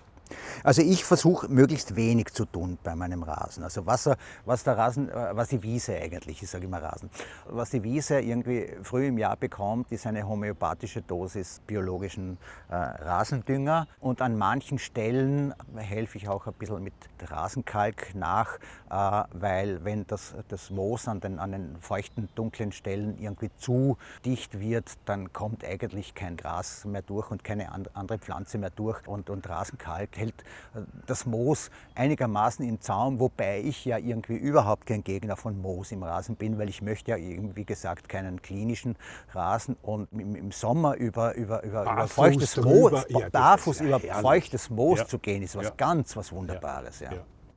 Also 0.63 0.81
ich 0.81 1.05
versuche 1.05 1.47
möglichst 1.47 1.95
wenig 1.95 2.33
zu 2.33 2.45
tun 2.45 2.77
bei 2.83 2.95
meinem 2.95 3.23
Rasen. 3.23 3.63
Also 3.63 3.85
was, 3.85 4.09
was 4.45 4.63
der 4.63 4.77
Rasen, 4.77 5.09
äh, 5.09 5.35
was 5.35 5.49
die 5.49 5.61
Wiese 5.61 5.95
eigentlich, 5.95 6.41
ich 6.41 6.49
sage 6.49 6.65
immer 6.65 6.81
Rasen, 6.81 7.09
was 7.47 7.69
die 7.69 7.83
Wiese 7.83 8.19
irgendwie 8.19 8.69
früh 8.83 9.07
im 9.07 9.17
Jahr 9.17 9.37
bekommt, 9.37 9.91
ist 9.91 10.07
eine 10.07 10.27
homöopathische 10.27 11.01
Dosis 11.01 11.61
biologischen 11.67 12.37
äh, 12.69 12.75
Rasendünger. 12.75 13.87
Und 13.99 14.21
an 14.21 14.37
manchen 14.37 14.79
Stellen 14.79 15.53
helfe 15.75 16.17
ich 16.17 16.27
auch 16.27 16.47
ein 16.47 16.53
bisschen 16.53 16.83
mit 16.83 16.93
Rasenkalk 17.21 18.15
nach, 18.15 18.57
äh, 18.89 19.23
weil 19.33 19.83
wenn 19.83 20.07
das, 20.07 20.33
das 20.47 20.69
Moos 20.69 21.07
an 21.07 21.19
den, 21.19 21.39
an 21.39 21.51
den 21.51 21.77
feuchten, 21.79 22.29
dunklen 22.35 22.71
Stellen 22.71 23.17
irgendwie 23.19 23.51
zu 23.57 23.97
dicht 24.25 24.59
wird, 24.59 24.93
dann 25.05 25.33
kommt 25.33 25.63
eigentlich 25.63 26.15
kein 26.15 26.37
Gras 26.37 26.85
mehr 26.85 27.01
durch 27.01 27.29
und 27.31 27.43
keine 27.43 27.71
andere 27.93 28.17
Pflanze 28.19 28.57
mehr 28.57 28.69
durch. 28.69 29.07
Und, 29.07 29.29
und 29.29 29.47
Rasenkalk 29.47 30.14
hält 30.17 30.41
äh, 30.73 30.81
das 31.05 31.25
Moos 31.25 31.69
einigermaßen 31.95 32.67
im 32.67 32.81
Zaum, 32.81 33.19
wobei 33.19 33.61
ich 33.61 33.85
ja 33.85 33.97
irgendwie 33.97 34.35
überhaupt 34.35 34.85
kein 34.85 35.03
Gegner 35.03 35.35
von 35.35 35.61
Moos 35.61 35.91
im 35.91 36.03
Rasen 36.03 36.35
bin, 36.35 36.57
weil 36.57 36.69
ich 36.69 36.81
möchte 36.81 37.11
ja 37.11 37.17
wie 37.17 37.65
gesagt 37.65 38.09
keinen 38.09 38.41
klinischen 38.41 38.95
Rasen 39.33 39.75
und 39.81 40.07
im, 40.11 40.51
Sommer 40.51 40.95
über, 40.95 41.35
über, 41.35 41.63
über, 41.63 41.83
über 41.83 42.07
feuchtes 42.07 42.57
Moos, 42.57 43.05
ja, 43.09 43.29
barfuß 43.29 43.79
ja 43.79 43.87
über 43.87 43.99
feuchtes 43.99 44.69
Moos 44.69 44.99
ja. 44.99 45.07
zu 45.07 45.19
gehen, 45.19 45.43
ist 45.43 45.55
was 45.55 45.75
ganz 45.77 46.15
was 46.15 46.31
Wunderbares. 46.31 47.01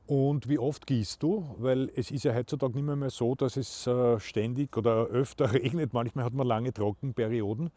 Und 0.09 0.49
wie 0.49 0.57
oft 0.57 0.87
gießt 0.87 1.21
du? 1.21 1.55
Weil 1.59 1.91
es 1.95 2.09
ist 2.09 2.23
ja 2.23 2.33
heutzutage 2.33 2.73
nicht 2.73 2.83
mehr, 2.83 2.95
mehr 2.95 3.11
so, 3.11 3.35
dass 3.35 3.57
es 3.57 3.85
äh, 3.85 4.19
ständig 4.19 4.75
oder 4.75 5.05
öfter 5.05 5.53
regnet. 5.53 5.93
Manchmal 5.93 6.25
hat 6.25 6.33
man 6.33 6.47
lange 6.47 6.73
Trockenperioden. 6.73 7.69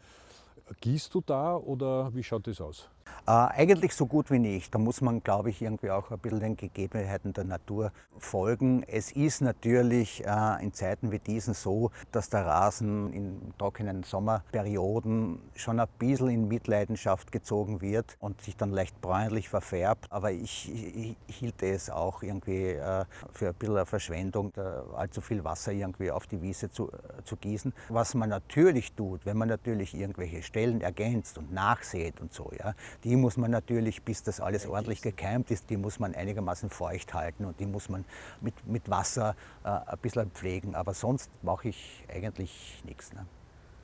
Gießt 0.80 1.14
du 1.14 1.20
da 1.20 1.56
oder 1.56 2.14
wie 2.14 2.22
schaut 2.22 2.46
das 2.46 2.58
aus? 2.62 2.88
Äh, 3.26 3.30
eigentlich 3.30 3.94
so 3.94 4.06
gut 4.06 4.30
wie 4.30 4.38
nicht. 4.38 4.74
Da 4.74 4.78
muss 4.78 5.00
man, 5.00 5.22
glaube 5.22 5.50
ich, 5.50 5.62
irgendwie 5.62 5.90
auch 5.90 6.10
ein 6.10 6.18
bisschen 6.18 6.40
den 6.40 6.56
Gegebenheiten 6.56 7.32
der 7.32 7.44
Natur 7.44 7.92
folgen. 8.18 8.82
Es 8.84 9.12
ist 9.12 9.40
natürlich 9.40 10.24
äh, 10.26 10.62
in 10.62 10.72
Zeiten 10.72 11.12
wie 11.12 11.18
diesen 11.18 11.54
so, 11.54 11.90
dass 12.10 12.30
der 12.30 12.46
Rasen 12.46 13.12
in 13.12 13.54
trockenen 13.58 14.02
Sommerperioden 14.02 15.40
schon 15.54 15.80
ein 15.80 15.88
bisschen 15.98 16.30
in 16.30 16.48
Mitleidenschaft 16.48 17.30
gezogen 17.30 17.80
wird 17.80 18.16
und 18.20 18.40
sich 18.40 18.56
dann 18.56 18.70
leicht 18.70 19.00
bräunlich 19.00 19.48
verfärbt. 19.48 20.06
Aber 20.10 20.32
ich, 20.32 20.72
ich, 20.72 21.16
ich 21.26 21.36
hielt 21.36 21.62
es 21.62 21.90
auch 21.90 22.22
irgendwie 22.22 22.70
äh, 22.70 23.04
für 23.32 23.48
ein 23.48 23.54
bisschen 23.54 23.76
eine 23.76 23.86
Verschwendung, 23.86 24.52
allzu 24.96 25.20
viel 25.20 25.44
Wasser 25.44 25.72
irgendwie 25.72 26.10
auf 26.10 26.26
die 26.26 26.42
Wiese 26.42 26.70
zu, 26.70 26.90
äh, 26.90 27.22
zu 27.24 27.36
gießen. 27.36 27.72
Was 27.88 28.14
man 28.14 28.30
natürlich 28.30 28.92
tut, 28.94 29.24
wenn 29.26 29.36
man 29.36 29.48
natürlich 29.48 29.94
irgendwelche 29.94 30.42
Stellen 30.42 30.80
ergänzt 30.80 31.38
und 31.38 31.52
nachsät 31.52 32.20
und 32.20 32.32
so, 32.32 32.50
ja, 32.58 32.74
die 33.04 33.16
muss 33.16 33.36
man 33.36 33.50
natürlich, 33.50 34.02
bis 34.02 34.22
das 34.22 34.40
alles 34.40 34.66
ordentlich 34.66 35.02
gekeimt 35.02 35.50
ist, 35.50 35.70
die 35.70 35.76
muss 35.76 35.98
man 35.98 36.14
einigermaßen 36.14 36.70
feucht 36.70 37.14
halten 37.14 37.44
und 37.44 37.58
die 37.60 37.66
muss 37.66 37.88
man 37.88 38.04
mit, 38.40 38.54
mit 38.66 38.88
Wasser 38.90 39.34
äh, 39.64 39.68
ein 39.68 39.98
bisschen 40.00 40.30
pflegen. 40.30 40.74
Aber 40.74 40.94
sonst 40.94 41.30
mache 41.42 41.68
ich 41.68 42.04
eigentlich 42.12 42.82
nichts. 42.84 43.12
Ne? 43.12 43.26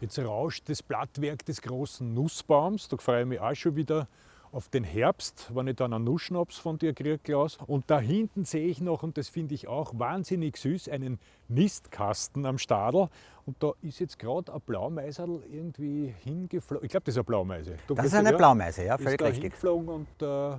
Jetzt 0.00 0.18
rauscht 0.18 0.68
das 0.68 0.82
Blattwerk 0.82 1.44
des 1.44 1.60
großen 1.60 2.14
Nussbaums. 2.14 2.88
Da 2.88 2.96
freue 2.98 3.22
ich 3.22 3.28
mich 3.28 3.40
auch 3.40 3.54
schon 3.54 3.74
wieder 3.74 4.06
auf 4.52 4.68
den 4.68 4.84
Herbst, 4.84 5.50
wenn 5.54 5.66
ich 5.66 5.76
dann 5.76 5.92
einen 5.92 6.04
Nussschnaps 6.04 6.58
von 6.58 6.78
dir 6.78 6.94
kriege, 6.94 7.18
Klaus. 7.18 7.58
Und 7.66 7.90
da 7.90 8.00
hinten 8.00 8.44
sehe 8.44 8.66
ich 8.66 8.80
noch, 8.80 9.02
und 9.02 9.18
das 9.18 9.28
finde 9.28 9.54
ich 9.54 9.68
auch 9.68 9.98
wahnsinnig 9.98 10.56
süß, 10.56 10.88
einen 10.88 11.18
Nistkasten 11.48 12.46
am 12.46 12.58
Stadel. 12.58 13.08
Und 13.46 13.62
da 13.62 13.72
ist 13.82 14.00
jetzt 14.00 14.18
gerade 14.18 14.52
ein 14.52 14.60
Blaumeiserl 14.60 15.42
irgendwie 15.50 16.14
hingeflogen. 16.24 16.84
Ich 16.84 16.90
glaube, 16.90 17.04
das 17.04 17.14
ist 17.14 17.18
eine 17.18 17.24
Blaumeise. 17.24 17.76
Du 17.86 17.94
das 17.94 18.06
ist 18.06 18.14
eine 18.14 18.30
ja, 18.30 18.36
Blaumeise, 18.36 18.84
ja, 18.84 18.96
völlig 18.98 19.12
ist 19.12 19.20
da 19.20 19.24
richtig. 19.26 19.42
Hingeflogen 19.42 19.88
und 19.88 20.22
äh, 20.22 20.58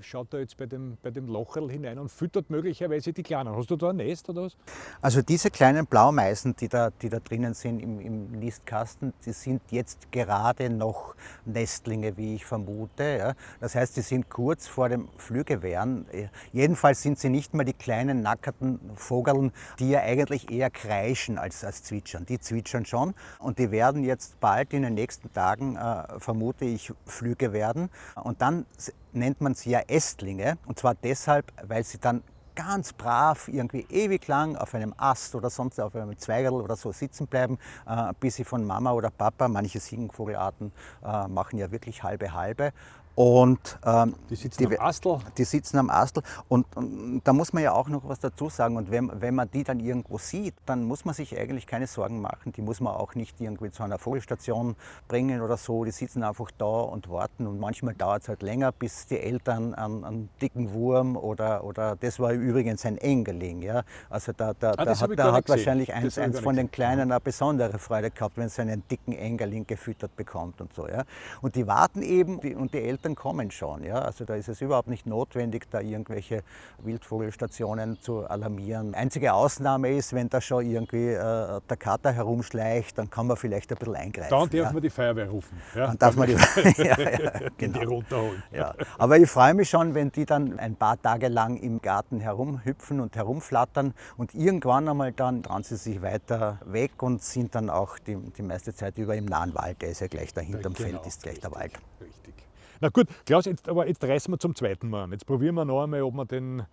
schaut 0.00 0.32
da 0.32 0.38
jetzt 0.38 0.56
bei 0.56 0.66
dem, 0.66 0.96
bei 1.02 1.10
dem 1.10 1.26
Locherl 1.26 1.70
hinein 1.70 1.98
und 1.98 2.10
füttert 2.10 2.50
möglicherweise 2.50 3.12
die 3.12 3.22
Kleinen. 3.22 3.54
Hast 3.54 3.70
du 3.70 3.76
da 3.76 3.90
ein 3.90 3.96
Nest 3.96 4.28
oder 4.28 4.42
was? 4.42 4.56
Also 5.00 5.22
diese 5.22 5.50
kleinen 5.50 5.86
Blaumeisen, 5.86 6.56
die 6.56 6.68
da, 6.68 6.90
die 6.90 7.08
da 7.08 7.18
drinnen 7.20 7.54
sind 7.54 7.80
im, 7.80 8.00
im 8.00 8.30
Nistkasten, 8.32 9.12
die 9.24 9.32
sind 9.32 9.62
jetzt 9.70 10.10
gerade 10.10 10.70
noch 10.70 11.14
Nestlinge, 11.44 12.16
wie 12.16 12.36
ich 12.36 12.44
vermute. 12.44 13.18
Ja. 13.18 13.34
Das 13.60 13.74
heißt, 13.74 13.94
sie 13.94 14.02
sind 14.02 14.30
kurz 14.30 14.66
vor 14.66 14.88
dem 14.88 15.08
Flügewehren. 15.16 16.06
Jedenfalls 16.52 17.02
sind 17.02 17.18
sie 17.18 17.28
nicht 17.28 17.54
mehr 17.54 17.64
die 17.64 17.72
kleinen 17.72 18.22
nackerten 18.22 18.80
Vogeln, 18.94 19.52
die 19.78 19.90
ja 19.90 20.00
eigentlich 20.00 20.50
eher 20.50 20.70
kreischen 20.70 21.38
als, 21.38 21.64
als 21.64 21.82
zwitschern. 21.82 22.26
Die 22.26 22.38
zwitschern 22.38 22.84
schon 22.84 23.14
und 23.38 23.58
die 23.58 23.70
werden 23.70 24.04
jetzt 24.04 24.40
bald 24.40 24.72
in 24.72 24.82
den 24.82 24.94
nächsten 24.94 25.32
Tagen, 25.32 25.76
äh, 25.76 26.18
vermute 26.18 26.64
ich, 26.64 26.92
Flüge 27.06 27.52
werden. 27.52 27.90
Und 28.14 28.42
dann 28.42 28.66
nennt 29.12 29.40
man 29.40 29.54
sie 29.54 29.70
ja 29.70 29.80
Ästlinge. 29.88 30.58
Und 30.66 30.78
zwar 30.78 30.94
deshalb, 30.94 31.52
weil 31.66 31.84
sie 31.84 31.98
dann 31.98 32.22
ganz 32.54 32.92
brav 32.92 33.48
irgendwie 33.48 33.86
ewig 33.88 34.26
lang 34.26 34.56
auf 34.56 34.74
einem 34.74 34.94
Ast 34.98 35.34
oder 35.34 35.48
sonst 35.48 35.80
auf 35.80 35.94
einem 35.94 36.18
Zweigerl 36.18 36.60
oder 36.60 36.76
so 36.76 36.92
sitzen 36.92 37.26
bleiben, 37.26 37.58
äh, 37.88 38.12
bis 38.20 38.36
sie 38.36 38.44
von 38.44 38.66
Mama 38.66 38.92
oder 38.92 39.10
Papa, 39.10 39.48
manche 39.48 39.80
Siegenvogelarten 39.80 40.72
äh, 41.02 41.28
machen 41.28 41.58
ja 41.58 41.70
wirklich 41.70 42.02
halbe 42.02 42.34
halbe, 42.34 42.72
und, 43.14 43.78
ähm, 43.84 44.14
die 44.30 44.36
sitzen 44.36 44.68
die, 44.68 44.78
am 44.78 44.86
Astel? 44.86 45.18
Die 45.36 45.44
sitzen 45.44 45.78
am 45.78 45.90
Astel. 45.90 46.22
Und, 46.48 46.64
und, 46.76 47.20
da 47.24 47.32
muss 47.32 47.52
man 47.52 47.62
ja 47.62 47.72
auch 47.72 47.88
noch 47.88 48.08
was 48.08 48.20
dazu 48.20 48.48
sagen. 48.48 48.76
Und 48.76 48.90
wenn, 48.90 49.10
wenn 49.20 49.34
man 49.34 49.50
die 49.50 49.64
dann 49.64 49.80
irgendwo 49.80 50.16
sieht, 50.16 50.54
dann 50.64 50.84
muss 50.84 51.04
man 51.04 51.14
sich 51.14 51.38
eigentlich 51.38 51.66
keine 51.66 51.86
Sorgen 51.86 52.20
machen. 52.20 52.52
Die 52.52 52.62
muss 52.62 52.80
man 52.80 52.94
auch 52.94 53.14
nicht 53.14 53.40
irgendwie 53.40 53.70
zu 53.70 53.82
einer 53.82 53.98
Vogelstation 53.98 54.76
bringen 55.08 55.42
oder 55.42 55.56
so. 55.56 55.84
Die 55.84 55.90
sitzen 55.90 56.22
einfach 56.22 56.50
da 56.56 56.64
und 56.64 57.10
warten. 57.10 57.46
Und 57.46 57.58
manchmal 57.58 57.94
dauert 57.94 58.22
es 58.22 58.28
halt 58.28 58.42
länger, 58.42 58.72
bis 58.72 59.06
die 59.06 59.18
Eltern 59.18 59.74
einen, 59.74 60.04
einen, 60.04 60.30
dicken 60.40 60.72
Wurm 60.72 61.16
oder, 61.16 61.64
oder 61.64 61.96
das 61.96 62.18
war 62.20 62.32
übrigens 62.32 62.86
ein 62.86 62.96
Engerling. 62.96 63.60
Ja? 63.60 63.82
Also 64.08 64.32
da, 64.32 64.54
da, 64.58 64.70
ah, 64.76 64.84
da 64.84 64.98
hat, 64.98 65.18
da 65.18 65.32
hat 65.32 65.48
wahrscheinlich 65.48 65.92
eins, 65.92 66.16
eins 66.16 66.40
von 66.40 66.56
den 66.56 66.70
Kleinen 66.70 67.12
eine 67.12 67.20
besondere 67.20 67.78
Freude 67.78 68.10
gehabt, 68.10 68.36
wenn 68.38 68.46
es 68.46 68.58
einen 68.58 68.82
dicken 68.88 69.12
Engerling 69.12 69.66
gefüttert 69.66 70.16
bekommt 70.16 70.60
und 70.60 70.72
so. 70.72 70.88
Ja? 70.88 71.04
Und 71.42 71.56
die 71.56 71.66
warten 71.66 72.02
eben 72.02 72.40
die, 72.40 72.54
und 72.54 72.72
die 72.72 72.78
Eltern 72.78 72.99
Eltern 73.00 73.14
kommen 73.14 73.50
schon. 73.50 73.82
Ja? 73.82 74.00
Also 74.00 74.26
da 74.26 74.34
ist 74.34 74.48
es 74.48 74.60
überhaupt 74.60 74.88
nicht 74.88 75.06
notwendig, 75.06 75.70
da 75.70 75.80
irgendwelche 75.80 76.42
Wildvogelstationen 76.82 77.98
zu 77.98 78.26
alarmieren. 78.26 78.94
Einzige 78.94 79.32
Ausnahme 79.32 79.90
ist, 79.96 80.12
wenn 80.12 80.28
da 80.28 80.42
schon 80.42 80.66
irgendwie 80.66 81.08
äh, 81.08 81.60
der 81.68 81.76
Kater 81.78 82.12
herumschleicht, 82.12 82.98
dann 82.98 83.08
kann 83.08 83.26
man 83.26 83.38
vielleicht 83.38 83.72
ein 83.72 83.78
bisschen 83.78 83.96
eingreifen. 83.96 84.30
Dann 84.30 84.50
darf 84.50 84.52
ja? 84.52 84.72
man 84.72 84.82
die 84.82 84.90
Feuerwehr 84.90 85.30
rufen. 85.30 85.56
Ja? 85.74 85.86
Dann 85.86 85.98
darf 85.98 86.16
man 86.16 86.28
die, 86.28 86.34
ja, 86.82 86.96
genau. 87.56 87.78
die 87.78 87.84
runterholen. 87.86 88.42
Ja. 88.52 88.74
Aber 88.98 89.16
ich 89.16 89.30
freue 89.30 89.54
mich 89.54 89.70
schon, 89.70 89.94
wenn 89.94 90.12
die 90.12 90.26
dann 90.26 90.58
ein 90.58 90.76
paar 90.76 91.00
Tage 91.00 91.28
lang 91.28 91.56
im 91.56 91.80
Garten 91.80 92.20
herumhüpfen 92.20 93.00
und 93.00 93.16
herumflattern 93.16 93.94
und 94.18 94.34
irgendwann 94.34 94.88
einmal 94.88 95.12
dann 95.12 95.40
dran 95.40 95.62
sie 95.62 95.76
sich 95.76 96.02
weiter 96.02 96.58
weg 96.66 97.02
und 97.02 97.22
sind 97.22 97.54
dann 97.54 97.70
auch 97.70 97.98
die, 97.98 98.16
die 98.16 98.42
meiste 98.42 98.74
Zeit 98.74 98.98
über 98.98 99.16
im 99.16 99.24
nahen 99.24 99.54
Wald. 99.54 99.80
Der 99.80 99.88
ist 99.88 100.00
ja 100.02 100.06
gleich 100.06 100.34
da 100.34 100.42
hinterm 100.42 100.74
genau, 100.74 100.90
Feld, 100.90 101.06
ist 101.06 101.22
gleich 101.22 101.36
richtig, 101.36 101.50
der 101.50 101.58
Wald. 101.58 101.72
Richtig. 102.00 102.49
Na 102.80 102.88
gut, 102.88 103.08
Klaus, 103.26 103.44
jetzt, 103.44 103.68
aber 103.68 103.86
jetzt 103.86 104.02
reißen 104.02 104.32
wir 104.32 104.38
zum 104.38 104.54
zweiten 104.54 104.88
Mal 104.88 105.04
an. 105.04 105.12
Jetzt 105.12 105.26
probieren 105.26 105.54
wir 105.54 105.66
noch 105.66 105.82
einmal, 105.82 106.02
ob 106.02 106.14
wir 106.14 106.24
den, 106.24 106.64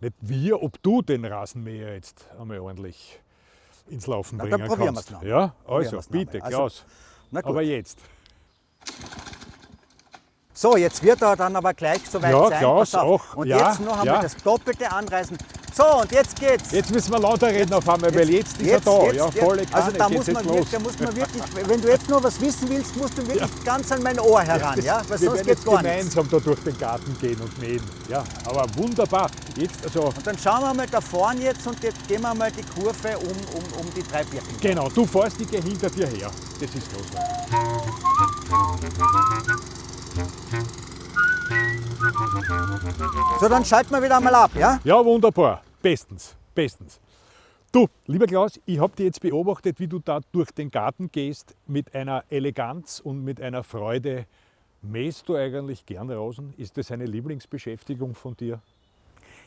nicht 0.00 0.14
wir, 0.20 0.62
ob 0.62 0.80
du 0.82 1.02
den 1.02 1.24
Rasenmäher 1.24 1.94
jetzt 1.94 2.28
einmal 2.38 2.60
ordentlich 2.60 3.20
ins 3.88 4.06
Laufen 4.06 4.36
Na, 4.36 4.44
bringen 4.44 4.58
dann 4.60 4.68
probieren 4.68 4.94
kannst. 4.94 5.10
Noch. 5.10 5.22
Ja, 5.22 5.54
also 5.66 6.00
bitte, 6.08 6.42
also, 6.42 6.56
Klaus. 6.56 6.84
aber 7.32 7.62
jetzt. 7.62 7.98
So, 10.52 10.76
jetzt 10.76 11.02
wird 11.02 11.20
er 11.20 11.36
dann 11.36 11.56
aber 11.56 11.74
gleich 11.74 12.08
soweit 12.08 12.32
ja, 12.32 12.48
sein. 12.48 12.58
Klaus, 12.60 12.94
auch. 12.94 13.34
Und 13.34 13.48
ja, 13.48 13.68
jetzt 13.68 13.80
noch 13.80 13.98
einmal 13.98 14.06
ja. 14.06 14.22
das 14.22 14.36
doppelte 14.36 14.90
anreißen. 14.90 15.36
So, 15.76 16.00
und 16.00 16.10
jetzt 16.10 16.40
geht's. 16.40 16.70
Jetzt 16.72 16.90
müssen 16.90 17.12
wir 17.12 17.18
lauter 17.18 17.48
reden 17.48 17.74
auf 17.74 17.86
einmal, 17.86 18.14
weil 18.14 18.30
jetzt 18.30 18.58
ist 18.58 18.66
er 18.66 18.80
da. 18.80 19.04
Jetzt, 19.04 19.16
ja, 19.16 19.30
volle 19.30 19.60
jetzt. 19.60 19.74
Also 19.74 19.90
da 19.90 20.08
muss, 20.08 20.26
man 20.26 20.44
wirklich, 20.46 20.70
da 20.70 20.78
muss 20.78 20.98
man 20.98 21.16
wirklich, 21.16 21.42
wenn 21.66 21.82
du 21.82 21.88
jetzt 21.88 22.08
nur 22.08 22.22
was 22.22 22.40
wissen 22.40 22.70
willst, 22.70 22.96
musst 22.96 23.18
du 23.18 23.26
wirklich 23.26 23.42
ja. 23.42 23.62
ganz 23.62 23.92
an 23.92 24.02
mein 24.02 24.18
Ohr 24.18 24.40
heran, 24.40 24.82
ja? 24.82 25.02
Weil 25.06 25.20
wir 25.20 25.28
sonst 25.28 25.44
geht's 25.44 25.64
gar 25.64 25.76
gemeinsam 25.76 26.24
nichts. 26.24 26.44
da 26.44 26.50
durch 26.50 26.60
den 26.60 26.78
Garten 26.78 27.18
gehen 27.20 27.38
und 27.42 27.58
mähen. 27.60 27.82
Ja, 28.08 28.24
aber 28.46 28.64
wunderbar. 28.74 29.30
Jetzt 29.54 29.84
also 29.84 30.04
und 30.04 30.26
dann 30.26 30.38
schauen 30.38 30.62
wir 30.62 30.72
mal 30.72 30.86
da 30.90 31.00
vorne 31.02 31.42
jetzt 31.42 31.66
und 31.66 31.82
jetzt 31.82 32.08
gehen 32.08 32.22
wir 32.22 32.34
mal 32.34 32.50
die 32.50 32.62
Kurve 32.62 33.18
um, 33.18 33.26
um, 33.26 33.80
um 33.80 33.94
die 33.94 34.02
drei 34.02 34.24
Birken. 34.24 34.56
Genau, 34.58 34.88
du 34.88 35.04
fährst, 35.04 35.36
gehe 35.38 35.60
hinter 35.60 35.90
dir 35.90 36.06
her. 36.06 36.30
Das 36.58 36.70
ist 36.70 36.90
los. 36.92 37.04
So, 43.40 43.48
dann 43.48 43.64
schalten 43.64 43.90
wir 43.92 44.02
wieder 44.02 44.16
einmal 44.16 44.34
ab, 44.34 44.50
ja? 44.54 44.80
Ja, 44.84 45.04
wunderbar. 45.04 45.62
Bestens, 45.80 46.36
bestens. 46.54 47.00
Du, 47.72 47.86
lieber 48.06 48.26
Klaus, 48.26 48.60
ich 48.64 48.78
habe 48.78 48.94
dir 48.96 49.06
jetzt 49.06 49.20
beobachtet, 49.20 49.80
wie 49.80 49.88
du 49.88 49.98
da 49.98 50.20
durch 50.32 50.50
den 50.50 50.70
Garten 50.70 51.10
gehst 51.10 51.54
mit 51.66 51.94
einer 51.94 52.24
Eleganz 52.30 53.00
und 53.00 53.22
mit 53.24 53.40
einer 53.40 53.62
Freude. 53.62 54.26
Mähst 54.82 55.28
du 55.28 55.36
eigentlich 55.36 55.84
gern 55.84 56.10
Rosen? 56.10 56.54
Ist 56.56 56.76
das 56.76 56.90
eine 56.90 57.06
Lieblingsbeschäftigung 57.06 58.14
von 58.14 58.36
dir? 58.36 58.60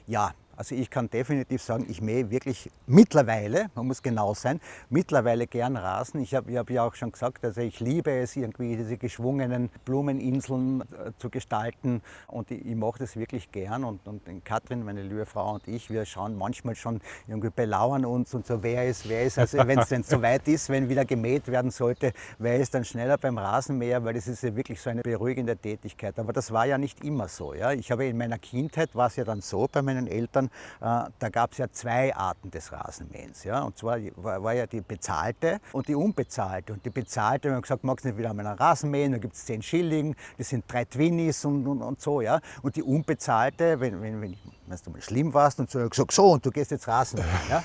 Ja, 0.08 0.34
also 0.60 0.76
ich 0.76 0.90
kann 0.90 1.10
definitiv 1.10 1.62
sagen, 1.62 1.86
ich 1.88 2.02
mähe 2.02 2.30
wirklich 2.30 2.70
mittlerweile, 2.86 3.68
man 3.76 3.88
muss 3.88 4.04
genau 4.04 4.34
sein, 4.34 4.60
mittlerweile 4.90 5.48
gern 5.48 5.78
Rasen. 5.78 6.20
Ich 6.20 6.36
habe 6.36 6.58
hab 6.58 6.70
ja 6.70 6.84
auch 6.84 6.96
schon 6.96 7.14
gesagt, 7.14 7.46
also 7.46 7.62
ich 7.62 7.80
liebe 7.80 8.12
es 8.12 8.36
irgendwie, 8.36 8.76
diese 8.76 8.98
geschwungenen 8.98 9.70
Blumeninseln 9.86 10.82
äh, 10.82 11.12
zu 11.18 11.30
gestalten 11.30 12.02
und 12.28 12.52
ich, 12.52 12.66
ich 12.66 12.76
mache 12.76 13.00
das 13.00 13.16
wirklich 13.16 13.54
gern. 13.54 13.86
Und, 13.86 14.06
und 14.06 14.22
Katrin, 14.44 14.84
meine 14.84 15.02
liebe 15.02 15.26
Frau 15.26 15.54
und 15.54 15.66
ich, 15.66 15.90
wir 15.90 16.04
schauen 16.04 16.38
manchmal 16.38 16.76
schon 16.76 17.00
irgendwie 17.30 17.52
belauern 17.56 18.04
uns 18.04 18.34
und 18.34 18.46
so, 18.46 18.62
wer 18.62 18.86
ist, 18.86 19.08
wer 19.08 19.24
ist, 19.24 19.40
also 19.40 19.60
wenn 19.60 19.80
es 19.80 19.88
denn 19.88 20.04
so 20.04 20.22
weit 20.22 20.46
ist, 20.50 20.68
wenn 20.68 20.90
wieder 20.90 21.06
gemäht 21.06 21.48
werden 21.48 21.72
sollte, 21.72 22.12
wer 22.38 22.58
ist 22.58 22.74
dann 22.74 22.84
schneller 22.84 23.18
beim 23.18 23.38
Rasenmäher, 23.38 24.04
weil 24.04 24.16
das 24.16 24.28
ist 24.28 24.44
ja 24.44 24.54
wirklich 24.54 24.82
so 24.82 24.90
eine 24.90 25.04
beruhigende 25.04 25.56
Tätigkeit. 25.56 26.20
Aber 26.20 26.34
das 26.34 26.52
war 26.52 26.66
ja 26.66 26.78
nicht 26.78 27.02
immer 27.06 27.30
so. 27.30 27.54
Ja? 27.54 27.72
Ich 27.72 27.92
habe 27.92 28.08
in 28.08 28.18
meiner 28.18 28.40
Kindheit, 28.40 28.94
war 28.94 29.08
es 29.08 29.16
ja 29.16 29.24
dann 29.24 29.40
so 29.40 29.66
bei 29.72 29.82
meinen 29.82 30.08
Eltern, 30.08 30.49
äh, 30.82 31.10
da 31.20 31.30
gab 31.32 31.52
es 31.52 31.58
ja 31.58 31.70
zwei 31.72 32.16
Arten 32.16 32.52
des 32.52 32.72
Rasenmähens. 32.72 33.44
Ja? 33.44 33.62
Und 33.62 33.78
zwar 33.78 34.00
war, 34.16 34.54
ja 34.54 34.68
die 34.68 34.82
bezahlte 34.82 35.60
und 35.72 35.88
die 35.88 35.96
unbezahlte. 35.96 36.74
Und 36.74 36.86
die 36.86 36.90
bezahlte, 36.90 37.50
wir 37.50 37.56
haben 37.56 37.62
gesagt, 37.62 37.84
magst 37.84 38.06
du 38.06 38.10
nicht 38.10 38.18
wieder 38.18 38.30
einmal 38.32 38.48
einen 38.48 38.58
Rasen 38.58 38.92
mähen, 38.92 39.12
da 39.12 39.18
gibt 39.18 39.36
es 39.36 39.46
10 39.46 39.62
Schilling, 39.62 40.16
das 40.38 40.50
sind 40.50 40.66
drei 40.68 40.86
Twinnies 40.86 41.46
und, 41.46 41.66
und, 41.68 41.82
und 41.82 42.02
so. 42.02 42.22
Ja? 42.22 42.40
Und 42.62 42.76
die 42.76 42.84
unbezahlte, 42.84 43.80
wenn, 43.80 44.02
wenn, 44.02 44.22
wenn, 44.22 44.38
wenn 44.68 44.78
du 44.84 44.92
mal 44.92 45.02
schlimm 45.02 45.34
warst 45.34 45.60
und 45.60 45.70
so, 45.70 45.88
gesagt, 45.88 46.12
so, 46.12 46.32
und 46.32 46.46
du 46.46 46.52
gehst 46.52 46.72
jetzt 46.72 46.88
Rasen. 46.88 47.20
Ja? 47.50 47.64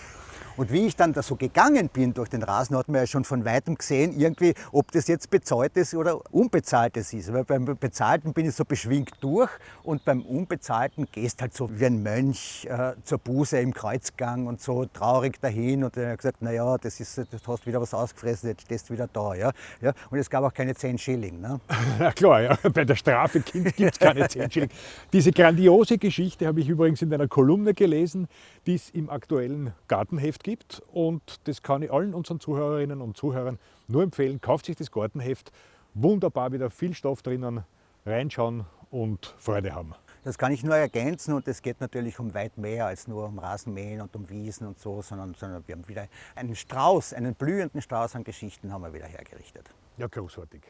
Und 0.57 0.71
wie 0.71 0.87
ich 0.87 0.95
dann 0.95 1.13
da 1.13 1.23
so 1.23 1.35
gegangen 1.35 1.89
bin 1.89 2.15
durch 2.15 2.29
den 2.29 2.43
Rasen, 2.43 2.77
hat 2.77 2.89
man 2.89 3.01
ja 3.01 3.07
schon 3.07 3.25
von 3.25 3.45
weitem 3.45 3.75
gesehen, 3.77 4.19
irgendwie, 4.19 4.55
ob 4.71 4.93
das 4.93 5.09
jetzt 5.09 5.31
bezahltes 5.31 5.95
oder 5.95 6.21
unbezahltes 6.33 7.13
ist. 7.13 7.33
Weil 7.33 7.45
beim 7.45 7.65
Bezahlten 7.65 8.33
bin 8.33 8.47
ich 8.47 8.55
so 8.55 8.65
beschwingt 8.65 9.13
durch 9.21 9.51
und 9.83 10.05
beim 10.05 10.23
Unbezahlten 10.23 11.09
gehst 11.11 11.43
halt 11.43 11.55
so 11.55 11.69
wie 11.73 11.87
ein 11.87 12.03
Mönch 12.03 12.67
äh, 12.71 12.93
zur 13.03 13.19
Buße 13.19 13.59
im 13.59 13.75
Kreuzgang 13.75 14.47
und 14.47 14.61
so 14.61 14.85
traurig 14.87 15.41
dahin. 15.41 15.83
Und 15.83 15.97
er 15.97 16.13
hat 16.13 16.19
gesagt, 16.19 16.41
naja, 16.41 16.79
das 16.79 17.01
ist, 17.01 17.19
das 17.19 17.47
hast 17.47 17.67
wieder 17.67 17.81
was 17.81 17.93
ausgefressen, 17.93 18.51
jetzt 18.51 18.63
stehst 18.63 18.89
du 18.89 18.95
wieder 18.95 19.09
da. 19.13 19.35
Ja? 19.35 19.51
Ja? 19.81 19.93
Und 20.11 20.19
es 20.19 20.31
gab 20.31 20.45
auch 20.45 20.55
keine 20.55 20.75
10 20.75 20.99
Schilling. 20.99 21.41
Ne? 21.41 21.61
Ja 21.99 22.13
klar, 22.13 22.43
ja. 22.43 22.59
bei 22.73 22.85
der 22.85 22.97
Strafe 22.97 23.41
gibt 23.41 23.81
es 23.81 23.99
keine 23.99 24.29
10 24.29 24.51
Schilling. 24.51 24.71
Diese 25.13 25.33
grandiose 25.33 25.99
Geschichte 25.99 26.47
habe 26.47 26.61
ich 26.61 26.69
übrigens 26.69 27.03
in 27.03 27.13
einer 27.13 27.29
Kolumne 27.29 27.75
gelesen, 27.75 28.29
die 28.67 28.75
es 28.75 28.91
im 28.91 29.11
aktuellen 29.11 29.73
Gartenheft 29.89 30.44
gibt. 30.45 30.81
Und 30.93 31.41
das 31.49 31.63
kann 31.63 31.83
ich 31.83 31.93
allen 31.93 32.15
unseren 32.15 32.39
Zuhörerinnen 32.39 33.01
und 33.01 33.17
Zuhörern 33.17 33.59
nur 33.89 34.05
empfehlen. 34.05 34.41
Kauft 34.41 34.67
sich 34.67 34.77
das 34.77 34.93
Gartenheft. 34.93 35.51
Wunderbar, 35.95 36.53
wieder 36.53 36.71
viel 36.71 36.95
Stoff 36.95 37.23
drinnen. 37.23 37.65
Reinschauen 38.07 38.67
und 38.91 39.35
Freude 39.39 39.75
haben. 39.75 39.95
Das 40.25 40.39
kann 40.39 40.53
ich 40.53 40.63
nur 40.63 40.77
ergänzen 40.77 41.35
und 41.35 41.49
es 41.49 41.61
geht 41.61 41.81
natürlich 41.81 42.19
um 42.19 42.33
weit 42.33 42.57
mehr 42.57 42.87
als 42.87 43.09
nur 43.09 43.27
um 43.27 43.39
Rasenmähen 43.39 44.01
und 44.01 44.15
um 44.17 44.29
Wiesen 44.31 44.67
und 44.67 44.79
so, 44.79 45.03
sondern, 45.03 45.35
sondern 45.35 45.67
wir 45.67 45.75
haben 45.75 45.89
wieder 45.89 46.09
einen 46.35 46.55
Strauß, 46.55 47.13
einen 47.13 47.35
blühenden 47.35 47.83
Strauß 47.83 48.15
an 48.17 48.25
Geschichten 48.25 48.73
haben 48.73 48.83
wir 48.83 48.93
wieder 48.93 49.07
hergerichtet. 49.07 49.69
Ja, 49.99 50.07
großartig. 50.07 50.63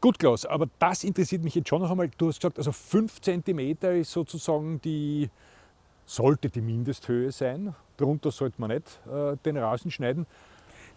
Gut, 0.00 0.18
Klaus, 0.18 0.44
aber 0.46 0.68
das 0.78 1.04
interessiert 1.04 1.42
mich 1.42 1.54
jetzt 1.54 1.68
schon 1.68 1.82
noch 1.82 1.90
einmal. 1.90 2.10
Du 2.16 2.28
hast 2.28 2.40
gesagt, 2.40 2.58
also 2.58 2.72
5 2.72 3.20
cm 3.20 3.76
ist 4.00 4.12
sozusagen 4.12 4.80
die, 4.82 5.30
sollte 6.04 6.48
die 6.48 6.60
Mindesthöhe 6.60 7.32
sein. 7.32 7.74
Darunter 7.96 8.30
sollte 8.30 8.60
man 8.60 8.70
nicht 8.70 9.00
äh, 9.06 9.36
den 9.44 9.56
Rasen 9.56 9.90
schneiden. 9.90 10.26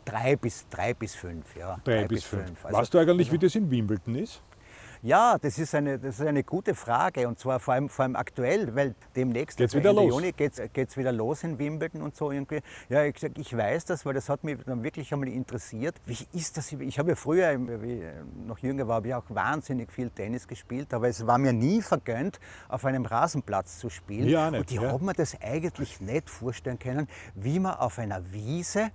Drei 0.06 0.36
bis, 0.36 0.68
drei 0.70 0.94
bis 0.94 1.16
fünf, 1.16 1.56
ja. 1.56 1.80
Drei, 1.84 2.02
drei 2.02 2.08
bis, 2.08 2.22
bis 2.22 2.26
fünf. 2.26 2.46
fünf. 2.46 2.66
Also, 2.66 2.78
weißt 2.78 2.94
du 2.94 2.98
eigentlich, 3.00 3.28
also, 3.28 3.32
wie 3.34 3.46
das 3.46 3.56
in 3.56 3.70
Wimbledon 3.70 4.16
ist? 4.16 4.42
Ja, 5.02 5.38
das 5.38 5.58
ist 5.58 5.74
eine, 5.76 5.98
das 5.98 6.20
ist 6.20 6.26
eine 6.26 6.44
gute 6.44 6.76
Frage 6.76 7.28
und 7.28 7.40
zwar 7.40 7.62
vor 7.62 7.74
allem, 7.74 7.88
vor 7.88 8.04
allem 8.04 8.18
aktuell, 8.18 8.76
weil 8.76 8.96
demnächst 9.16 9.58
geht's 9.58 9.74
also 9.74 9.80
wieder 9.80 9.92
Ende 9.92 10.02
los. 10.02 10.12
Juni 10.12 10.32
geht's, 10.34 10.62
geht's 10.74 10.98
wieder 10.98 11.14
los 11.14 11.44
in 11.44 11.58
Wimbledon 11.58 12.02
und 12.02 12.18
so 12.18 12.32
irgendwie. 12.32 12.60
Ja, 12.90 13.06
ich, 13.06 13.16
ich 13.24 13.56
weiß 13.56 13.86
das, 13.86 14.06
weil 14.06 14.14
das 14.14 14.28
hat 14.28 14.44
mich 14.44 14.58
dann 14.66 14.84
wirklich 14.84 15.14
einmal 15.14 15.30
interessiert. 15.30 15.96
Wie 16.06 16.18
ist 16.34 16.58
das? 16.58 16.74
Ich 16.74 17.00
habe 17.00 17.12
ja 17.12 17.16
früher, 17.16 17.58
wie 17.82 18.04
noch 18.46 18.58
jünger 18.60 18.90
war, 18.90 18.96
habe 18.96 19.08
ich 19.08 19.14
auch 19.14 19.30
wahnsinnig 19.30 19.90
viel 19.92 20.10
Tennis 20.10 20.48
gespielt, 20.48 20.94
aber 20.94 21.08
es 21.08 21.26
war 21.26 21.38
mir 21.38 21.54
nie 21.54 21.82
vergönnt, 21.82 22.40
auf 22.68 22.84
einem 22.84 23.06
Rasenplatz 23.06 23.80
zu 23.80 23.90
spielen. 23.90 24.28
Ja, 24.28 24.52
nicht, 24.52 24.60
und 24.60 24.72
ich 24.72 24.82
ja. 24.82 24.92
habe 24.92 25.06
mir 25.06 25.14
das 25.14 25.38
eigentlich 25.42 26.02
nicht 26.02 26.30
vorstellen 26.30 26.78
können, 26.78 27.08
wie 27.36 27.60
man 27.60 27.76
auf 27.76 28.00
einer 28.00 28.34
Wiese 28.34 28.92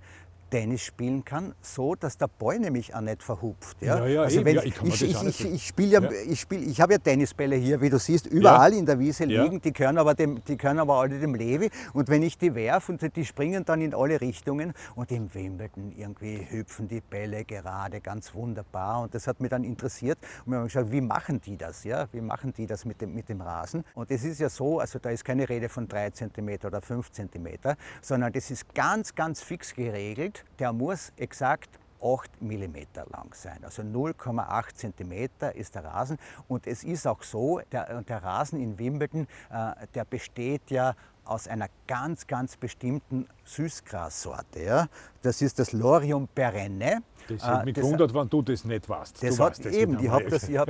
Tennis 0.55 0.83
spielen 0.83 1.25
kann, 1.25 1.53
so 1.61 1.95
dass 1.95 2.17
der 2.17 2.29
Ball 2.29 2.57
nämlich 2.59 2.95
auch 2.95 3.01
nicht 3.01 3.21
verhupft. 3.21 3.75
Ja, 3.81 3.99
Ja, 3.99 4.07
ja, 4.07 4.21
also 4.21 4.37
eben, 4.37 4.45
wenn, 4.45 4.55
ja, 4.55 4.63
ich 4.63 4.81
ich, 4.81 5.01
ich, 5.01 5.53
ich, 5.53 5.67
spiele 5.67 5.89
ja, 5.89 6.09
ich, 6.29 6.39
spiel, 6.39 6.65
ich 6.65 6.79
habe 6.79 6.93
ja 6.93 6.99
Tennisbälle 6.99 7.57
hier, 7.57 7.81
wie 7.81 7.89
du 7.89 7.99
siehst, 7.99 8.25
überall 8.27 8.71
in 8.73 8.85
der 8.85 8.97
Wiese 8.97 9.25
liegen, 9.25 9.59
die 9.59 9.73
gehören, 9.73 9.97
aber 9.97 10.13
dem, 10.13 10.41
die 10.45 10.55
gehören 10.55 10.79
aber 10.79 10.93
alle 10.93 11.19
dem 11.19 11.35
Levi. 11.35 11.69
Und 11.91 12.07
wenn 12.07 12.23
ich 12.23 12.37
die 12.37 12.55
werfe 12.55 12.93
und 12.93 13.15
die 13.17 13.25
springen 13.25 13.65
dann 13.65 13.81
in 13.81 13.93
alle 13.93 14.21
Richtungen 14.21 14.71
und 14.95 15.11
im 15.11 15.33
Wimbledon 15.33 15.91
irgendwie 15.91 16.47
hüpfen 16.49 16.87
die 16.87 17.01
Bälle 17.01 17.43
gerade 17.43 17.99
ganz 17.99 18.33
wunderbar. 18.33 19.01
Und 19.01 19.13
das 19.13 19.27
hat 19.27 19.41
mich 19.41 19.49
dann 19.49 19.65
interessiert. 19.65 20.17
Und 20.45 20.53
wir 20.53 20.59
haben 20.59 20.65
geschaut, 20.65 20.89
wie 20.89 21.01
machen 21.01 21.41
die 21.41 21.57
das? 21.57 21.83
Ja? 21.83 22.07
Wie 22.13 22.21
machen 22.21 22.53
die 22.53 22.65
das 22.65 22.85
mit 22.85 23.01
dem, 23.01 23.13
mit 23.13 23.27
dem 23.27 23.41
Rasen? 23.41 23.83
Und 23.93 24.09
es 24.09 24.23
ist 24.23 24.39
ja 24.39 24.47
so, 24.47 24.79
also 24.79 24.99
da 24.99 25.09
ist 25.09 25.25
keine 25.25 25.49
Rede 25.49 25.67
von 25.67 25.85
3 25.85 26.11
cm 26.11 26.59
oder 26.63 26.79
5 26.79 27.11
cm, 27.11 27.75
sondern 28.01 28.31
das 28.31 28.51
ist 28.51 28.73
ganz, 28.73 29.13
ganz 29.15 29.41
fix 29.41 29.75
geregelt. 29.75 30.44
Der 30.59 30.73
muss 30.73 31.11
exakt 31.17 31.79
8 32.01 32.41
mm 32.41 32.75
lang 33.11 33.33
sein. 33.33 33.63
Also 33.63 33.81
0,8 33.81 34.75
cm 34.75 35.29
ist 35.55 35.75
der 35.75 35.85
Rasen. 35.85 36.17
Und 36.47 36.67
es 36.67 36.83
ist 36.83 37.07
auch 37.07 37.23
so, 37.23 37.61
der, 37.71 38.01
der 38.03 38.23
Rasen 38.23 38.61
in 38.61 38.77
Wimbledon, 38.77 39.27
äh, 39.49 39.87
der 39.93 40.05
besteht 40.05 40.69
ja 40.69 40.95
aus 41.23 41.47
einer 41.47 41.67
ganz, 41.87 42.27
ganz 42.27 42.55
bestimmten 42.55 43.27
Süßgrassorte. 43.45 44.61
Ja? 44.61 44.87
Das 45.23 45.41
ist 45.41 45.57
das 45.57 45.71
Lorium 45.71 46.27
perenne. 46.27 47.01
Das 47.27 47.41
Äh, 47.43 47.45
hat 47.45 47.65
mich 47.65 47.73
gewundert, 47.75 48.13
wenn 48.13 48.29
du 48.29 48.41
das 48.41 48.65
nicht 48.65 48.87
weißt. 48.89 49.23
das 49.23 49.35
du 49.35 49.43
hat, 49.43 49.51
weißt 49.51 49.65
das 49.65 49.73
eben, 49.73 49.99
ich 50.03 50.09
hab 50.09 50.27
das, 50.27 50.47
ich 50.49 50.57
hab, 50.57 50.69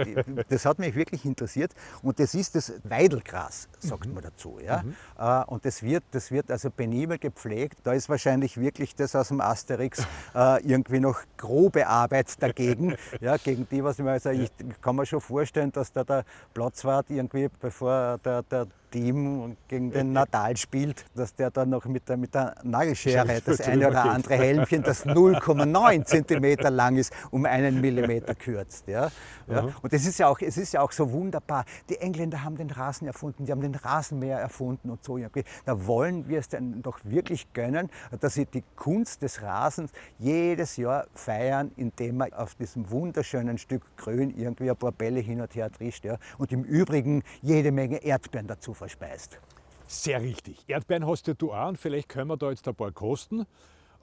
das 0.49 0.65
hat 0.65 0.79
mich 0.79 0.95
wirklich 0.95 1.25
interessiert. 1.25 1.71
Und 2.01 2.19
das 2.19 2.33
ist 2.35 2.55
das 2.55 2.73
Weidelgras, 2.83 3.67
sagt 3.79 4.05
Mhm. 4.07 4.13
man 4.13 4.23
dazu. 4.23 4.59
Ja? 4.65 4.83
Äh, 5.17 5.45
Und 5.47 5.65
das 5.65 5.83
wird, 5.83 6.03
das 6.11 6.31
wird 6.31 6.49
also 6.51 6.69
penibel 6.69 7.17
gepflegt. 7.17 7.79
Da 7.83 7.93
ist 7.93 8.09
wahrscheinlich 8.09 8.57
wirklich 8.59 8.95
das 8.95 9.15
aus 9.15 9.27
dem 9.29 9.41
Asterix 9.41 10.05
äh, 10.33 10.61
irgendwie 10.65 10.99
noch 10.99 11.19
grobe 11.37 11.87
Arbeit 11.87 12.41
dagegen. 12.41 12.95
ja, 13.21 13.37
gegen 13.37 13.67
die, 13.69 13.83
was 13.83 13.99
ich 13.99 14.05
mir, 14.05 14.11
also 14.11 14.29
ich 14.29 14.49
kann 14.81 14.95
mir 14.95 15.05
schon 15.05 15.21
vorstellen, 15.21 15.71
dass 15.71 15.91
da 15.91 16.03
der 16.03 16.23
Platzwart 16.53 17.09
irgendwie, 17.09 17.49
bevor 17.59 18.17
der, 18.23 18.43
der 18.43 18.67
Team 18.91 19.57
gegen 19.67 19.91
den 19.91 20.13
Nadal 20.13 20.55
spielt, 20.55 21.05
dass 21.15 21.35
der 21.35 21.51
dann 21.51 21.69
noch 21.69 21.83
mit 21.85 22.07
der, 22.07 22.15
mit 22.15 22.33
der 22.33 22.55
Nagelschere 22.63 23.41
das 23.45 23.59
eine 23.61 23.89
oder 23.89 24.05
andere 24.05 24.35
Helmchen, 24.35 24.83
das 24.83 25.05
0,9 25.05 26.05
Zentimeter 26.45 26.69
lang 26.69 26.97
ist, 26.97 27.13
um 27.31 27.45
einen 27.45 27.81
Millimeter 27.81 28.35
kürzt. 28.35 28.87
Ja? 28.87 29.09
Ja? 29.47 29.69
Und 29.81 29.93
das 29.93 30.05
ist 30.05 30.19
ja 30.19 30.27
auch, 30.27 30.39
es 30.39 30.57
ist 30.57 30.73
ja 30.73 30.81
auch 30.81 30.91
so 30.91 31.11
wunderbar. 31.11 31.65
Die 31.89 31.97
Engländer 31.97 32.43
haben 32.43 32.57
den 32.57 32.69
Rasen 32.69 33.07
erfunden, 33.07 33.45
die 33.45 33.51
haben 33.51 33.61
den 33.61 33.75
Rasenmäher 33.75 34.39
erfunden 34.39 34.89
und 34.89 35.03
so. 35.03 35.17
Da 35.65 35.87
wollen 35.87 36.27
wir 36.27 36.39
es 36.39 36.49
dann 36.49 36.81
doch 36.81 36.99
wirklich 37.03 37.51
gönnen, 37.53 37.89
dass 38.19 38.35
sie 38.35 38.45
die 38.45 38.63
Kunst 38.75 39.21
des 39.21 39.41
Rasens 39.41 39.91
jedes 40.19 40.77
Jahr 40.77 41.07
feiern, 41.13 41.71
indem 41.77 42.17
man 42.17 42.33
auf 42.33 42.55
diesem 42.55 42.89
wunderschönen 42.89 43.57
Stück 43.57 43.83
Grün 43.97 44.35
irgendwie 44.37 44.69
ein 44.69 44.77
paar 44.77 44.91
Bälle 44.91 45.19
hin 45.19 45.41
und 45.41 45.55
her 45.55 45.71
trischt 45.71 46.05
ja? 46.05 46.17
und 46.37 46.51
im 46.51 46.63
Übrigen 46.63 47.23
jede 47.41 47.71
Menge 47.71 47.97
Erdbeeren 48.03 48.47
dazu 48.47 48.73
verspeist. 48.73 49.39
Sehr 49.87 50.21
richtig. 50.21 50.63
Erdbeeren 50.67 51.07
hast 51.07 51.27
ja 51.27 51.33
du 51.33 51.53
auch 51.53 51.69
und 51.69 51.77
vielleicht 51.77 52.09
können 52.09 52.27
wir 52.27 52.37
da 52.37 52.49
jetzt 52.49 52.67
ein 52.67 52.75
paar 52.75 52.91
kosten. 52.91 53.45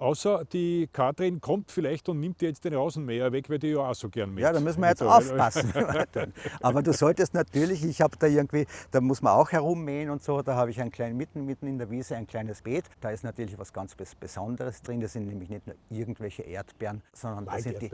Außer 0.02 0.44
die 0.52 0.88
Katrin 0.92 1.40
kommt 1.40 1.70
vielleicht 1.70 2.08
und 2.08 2.18
nimmt 2.18 2.40
dir 2.40 2.48
jetzt 2.48 2.64
den 2.64 2.74
Rasenmäher 2.74 3.30
weg, 3.30 3.48
weil 3.48 3.60
die 3.60 3.68
ja 3.68 3.78
auch 3.78 3.94
so 3.94 4.08
gern 4.08 4.34
mit. 4.34 4.42
Ja, 4.42 4.52
da 4.52 4.58
müssen 4.58 4.80
wir 4.80 4.88
jetzt 4.88 5.00
Also, 5.02 5.30
aufpassen. 5.32 5.72
Aber 6.60 6.82
du 6.82 6.92
solltest 6.92 7.34
natürlich, 7.34 7.84
ich 7.84 8.00
habe 8.00 8.16
da 8.18 8.26
irgendwie, 8.26 8.66
da 8.90 9.00
muss 9.00 9.22
man 9.22 9.32
auch 9.34 9.52
herummähen 9.52 10.10
und 10.10 10.22
so, 10.22 10.42
da 10.42 10.56
habe 10.56 10.70
ich 10.72 10.80
ein 10.80 10.90
klein, 10.90 11.16
mitten, 11.16 11.44
mitten 11.46 11.68
in 11.68 11.78
der 11.78 11.88
Wiese 11.90 12.16
ein 12.16 12.26
kleines 12.26 12.62
Beet. 12.62 12.84
Da 13.00 13.10
ist 13.10 13.22
natürlich 13.22 13.56
was 13.58 13.72
ganz 13.72 13.94
Bes- 13.94 14.16
Besonderes 14.18 14.82
drin. 14.82 15.00
Das 15.00 15.12
sind 15.12 15.28
nämlich 15.28 15.48
nicht 15.48 15.66
nur 15.66 15.76
irgendwelche 15.88 16.42
Erdbeeren, 16.42 17.02
sondern 17.12 17.44
das 17.46 17.62
sind 17.62 17.80
die. 17.80 17.90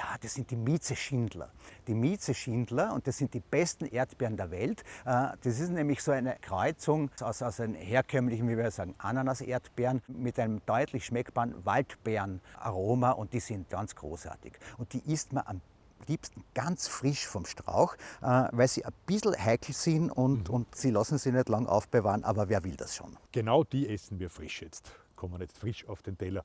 Ja, 0.00 0.16
das 0.20 0.34
sind 0.34 0.50
die 0.50 0.56
Mieze-Schindler. 0.56 1.50
Die 1.86 1.94
Mieze-Schindler 1.94 2.94
und 2.94 3.06
das 3.06 3.18
sind 3.18 3.34
die 3.34 3.40
besten 3.40 3.84
Erdbeeren 3.84 4.36
der 4.36 4.50
Welt. 4.50 4.82
Äh, 5.04 5.36
Das 5.42 5.60
ist 5.60 5.70
nämlich 5.70 6.02
so 6.02 6.10
eine 6.10 6.36
Kreuzung 6.40 7.10
aus, 7.20 7.42
aus 7.42 7.60
einem 7.60 7.74
herkömmlichen, 7.74 8.48
wie 8.48 8.56
wir 8.56 8.70
sagen, 8.70 8.94
Ananas-Erdbeeren 8.98 10.00
mit 10.08 10.38
einem 10.38 10.62
deutlich 10.64 11.04
schmeckbaren 11.04 11.54
Waldbeeren-Aroma 11.66 13.10
und 13.10 13.32
die 13.34 13.40
sind 13.40 13.68
ganz 13.68 13.94
großartig. 13.94 14.54
Und 14.78 14.92
die 14.94 15.12
isst 15.12 15.32
man 15.34 15.44
am 15.46 15.60
liebsten 16.06 16.44
ganz 16.54 16.88
frisch 16.88 17.26
vom 17.26 17.44
Strauch, 17.44 17.94
äh, 18.22 18.48
weil 18.52 18.68
sie 18.68 18.84
ein 18.86 18.92
bisschen 19.04 19.36
heikel 19.36 19.74
sind 19.74 20.10
und, 20.10 20.48
und 20.48 20.74
sie 20.74 20.90
lassen 20.90 21.18
sie 21.18 21.30
nicht 21.30 21.50
lang 21.50 21.66
aufbewahren, 21.66 22.24
aber 22.24 22.48
wer 22.48 22.64
will 22.64 22.76
das 22.76 22.96
schon? 22.96 23.18
Genau 23.32 23.64
die 23.64 23.86
essen 23.86 24.18
wir 24.18 24.30
frisch 24.30 24.62
jetzt. 24.62 24.90
Kommen 25.20 25.38
jetzt 25.42 25.58
frisch 25.58 25.86
auf 25.86 26.00
den 26.00 26.16
Teller. 26.16 26.42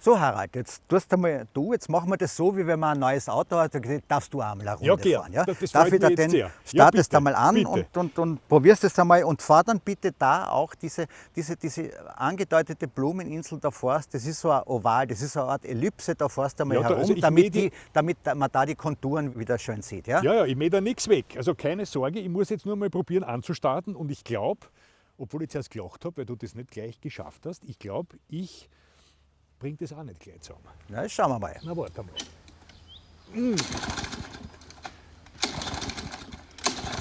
So 0.00 0.18
Harald, 0.18 0.56
jetzt 0.56 0.82
tust 0.88 1.12
einmal 1.12 1.46
du, 1.52 1.74
jetzt 1.74 1.90
machen 1.90 2.08
wir 2.08 2.16
das 2.16 2.34
so, 2.34 2.56
wie 2.56 2.66
wenn 2.66 2.80
man 2.80 2.94
ein 2.96 3.00
neues 3.00 3.28
Auto 3.28 3.56
hat, 3.56 3.74
da 3.74 3.80
darfst 4.08 4.32
du 4.32 4.40
einmal 4.40 4.66
eine 4.66 4.78
Runde 4.78 4.86
Ja, 4.86 4.96
gern. 4.96 5.20
fahren. 5.20 5.32
Ja? 5.34 5.44
Das- 5.44 5.58
das 5.58 5.72
Darf 5.72 5.92
ich 5.92 6.00
da 6.00 6.08
den, 6.08 6.30
sehr. 6.30 6.46
Ja, 6.46 6.50
startest 6.64 7.10
bitte, 7.10 7.18
einmal 7.18 7.34
an 7.34 7.66
und, 7.66 7.94
und, 7.98 8.18
und 8.18 8.48
probierst 8.48 8.82
es 8.84 8.98
einmal 8.98 9.24
und 9.24 9.42
fahr 9.42 9.62
dann 9.62 9.78
bitte 9.80 10.10
da 10.18 10.48
auch 10.48 10.74
diese, 10.74 11.04
diese, 11.34 11.54
diese 11.54 11.90
angedeutete 12.18 12.88
Blumeninsel 12.88 13.58
da 13.60 13.70
fährst, 13.70 14.14
das 14.14 14.24
ist 14.24 14.40
so 14.40 14.50
ein 14.52 14.62
Oval, 14.62 15.06
das 15.08 15.20
ist 15.20 15.34
so 15.34 15.40
eine 15.42 15.50
Art 15.50 15.66
Ellipse, 15.66 16.14
da 16.14 16.30
fährst 16.30 16.58
du 16.58 16.62
einmal 16.62 16.78
Ja, 16.78 16.84
herum, 16.84 16.98
also 17.00 17.12
damit, 17.14 17.54
die, 17.54 17.70
damit 17.92 18.16
man 18.34 18.48
da 18.50 18.64
die 18.64 18.74
Konturen 18.74 19.38
wieder 19.38 19.58
schön 19.58 19.82
sieht. 19.82 20.06
Ja? 20.06 20.22
Ja, 20.22 20.32
ja, 20.32 20.44
ich 20.46 20.56
mähe 20.56 20.70
da 20.70 20.80
nichts 20.80 21.08
weg. 21.08 21.26
Also 21.36 21.54
keine 21.54 21.84
Sorge, 21.84 22.20
ich 22.20 22.28
muss 22.30 22.48
jetzt 22.48 22.64
nur 22.64 22.76
mal 22.76 22.88
probieren 22.88 23.22
anzustarten 23.22 23.94
und 23.94 24.10
ich 24.10 24.24
glaube, 24.24 24.66
obwohl 25.18 25.42
ich 25.42 25.50
zuerst 25.50 25.70
gelacht 25.70 26.04
habe, 26.04 26.18
weil 26.18 26.26
du 26.26 26.36
das 26.36 26.54
nicht 26.54 26.70
gleich 26.70 27.00
geschafft 27.00 27.46
hast, 27.46 27.64
ich 27.64 27.78
glaube, 27.78 28.16
ich 28.28 28.68
bringe 29.58 29.76
das 29.78 29.92
auch 29.92 30.02
nicht 30.02 30.20
gleich 30.20 30.40
zusammen. 30.40 30.64
Na, 30.88 31.02
jetzt 31.02 31.12
schauen 31.12 31.30
wir 31.30 31.38
mal. 31.38 31.56
Na, 31.64 31.76
warte 31.76 32.02
mal. 32.02 32.12
Mm. 33.34 33.54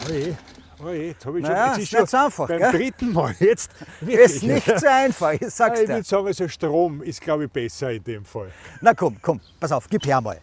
Oje, 0.08 0.38
oje, 0.84 1.04
jetzt 1.08 1.26
habe 1.26 1.40
ich 1.40 1.44
Naja, 1.46 1.74
schon, 1.74 1.84
ist 1.84 1.94
nicht 1.94 2.08
so 2.10 2.18
einfach, 2.18 2.48
beim 2.48 2.60
gell? 2.60 2.72
dritten 2.72 3.14
Mal 3.14 3.36
jetzt. 3.40 3.72
Ist 4.02 4.44
nicht 4.44 4.66
so 4.80 4.88
einfach, 4.88 5.34
ich 5.34 5.50
sag's 5.50 5.80
Ich 5.80 5.86
dir. 5.88 5.94
würde 5.96 6.04
sagen, 6.08 6.28
also 6.28 6.48
Strom 6.48 7.02
ist, 7.02 7.22
glaube 7.22 7.46
ich, 7.46 7.52
besser 7.52 7.92
in 7.92 8.04
dem 8.04 8.26
Fall. 8.26 8.52
Na 8.82 8.94
komm, 8.94 9.18
komm, 9.22 9.40
pass 9.60 9.72
auf, 9.72 9.88
gib 9.90 10.06
her 10.06 10.22
mal. 10.22 10.40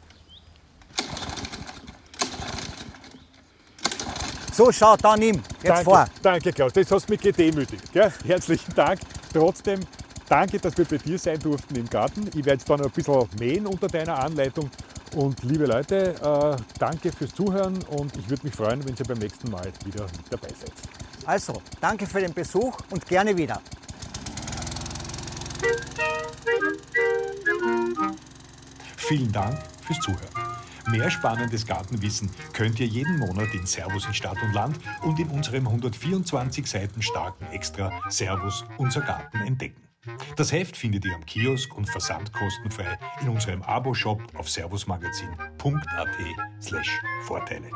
So, 4.53 4.71
schau, 4.71 4.97
da 4.99 5.17
nimm, 5.17 5.37
jetzt 5.37 5.65
danke, 5.65 5.85
vor. 5.85 6.07
danke, 6.23 6.53
Klaus. 6.53 6.75
Das 6.75 6.91
hast 6.91 7.09
mich 7.09 7.21
gedemütigt. 7.21 7.91
Gell? 7.91 8.13
Herzlichen 8.27 8.75
Dank. 8.75 9.01
Trotzdem, 9.33 9.81
danke, 10.29 10.59
dass 10.59 10.77
wir 10.77 10.85
bei 10.85 10.99
dir 10.99 11.19
sein 11.19 11.39
durften 11.39 11.75
im 11.75 11.89
Garten. 11.89 12.29
Ich 12.29 12.45
werde 12.45 12.53
jetzt 12.53 12.69
dann 12.69 12.81
noch 12.81 12.87
ein 12.87 12.93
bisschen 12.93 13.29
mähen 13.39 13.67
unter 13.67 13.89
deiner 13.89 14.19
Anleitung. 14.19 14.71
Und 15.17 15.43
liebe 15.43 15.65
Leute, 15.65 16.15
äh, 16.23 16.63
danke 16.79 17.13
fürs 17.13 17.35
Zuhören 17.35 17.83
und 17.85 18.15
ich 18.17 18.29
würde 18.29 18.45
mich 18.45 18.55
freuen, 18.55 18.85
wenn 18.85 18.95
ihr 18.95 19.05
beim 19.07 19.19
nächsten 19.19 19.51
Mal 19.51 19.73
wieder 19.85 20.05
mit 20.05 20.31
dabei 20.31 20.49
seid. 20.49 20.73
Also, 21.25 21.55
danke 21.81 22.07
für 22.07 22.21
den 22.21 22.35
Besuch 22.35 22.79
und 22.91 23.07
gerne 23.07 23.37
wieder. 23.37 23.61
Vielen 28.97 29.33
Dank 29.33 29.59
fürs 29.87 30.01
Zuhören. 30.01 30.42
Mehr 30.89 31.11
spannendes 31.11 31.67
Gartenwissen 31.67 32.31
könnt 32.53 32.81
ihr 32.81 32.87
jeden 32.87 33.19
Monat 33.19 33.55
in 33.55 33.67
Servus 33.67 34.07
in 34.07 34.15
Stadt 34.15 34.43
und 34.43 34.53
Land 34.53 34.79
und 35.03 35.19
in 35.19 35.29
unserem 35.29 35.67
124 35.67 36.67
Seiten 36.67 37.03
starken 37.03 37.47
Extra 37.53 37.93
Servus 38.09 38.65
unser 38.79 39.01
Garten 39.03 39.39
entdecken. 39.39 39.83
Das 40.37 40.51
Heft 40.51 40.77
findet 40.77 41.05
ihr 41.05 41.15
am 41.15 41.25
Kiosk 41.25 41.77
und 41.77 41.89
versandkostenfrei 41.89 42.99
in 43.21 43.29
unserem 43.29 43.63
Abo-Shop 43.63 44.21
auf 44.35 44.51
servusmagazin.at 44.51 46.09
slash 46.61 46.91
Vorteile. 47.23 47.71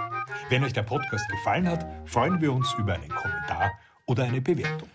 Wenn 0.49 0.65
euch 0.65 0.73
der 0.73 0.83
Podcast 0.83 1.29
gefallen 1.29 1.69
hat, 1.69 1.87
freuen 2.05 2.41
wir 2.41 2.53
uns 2.53 2.75
über 2.79 2.95
einen 2.95 3.11
Kommentar 3.11 3.79
oder 4.07 4.25
eine 4.25 4.41
Bewertung. 4.41 4.89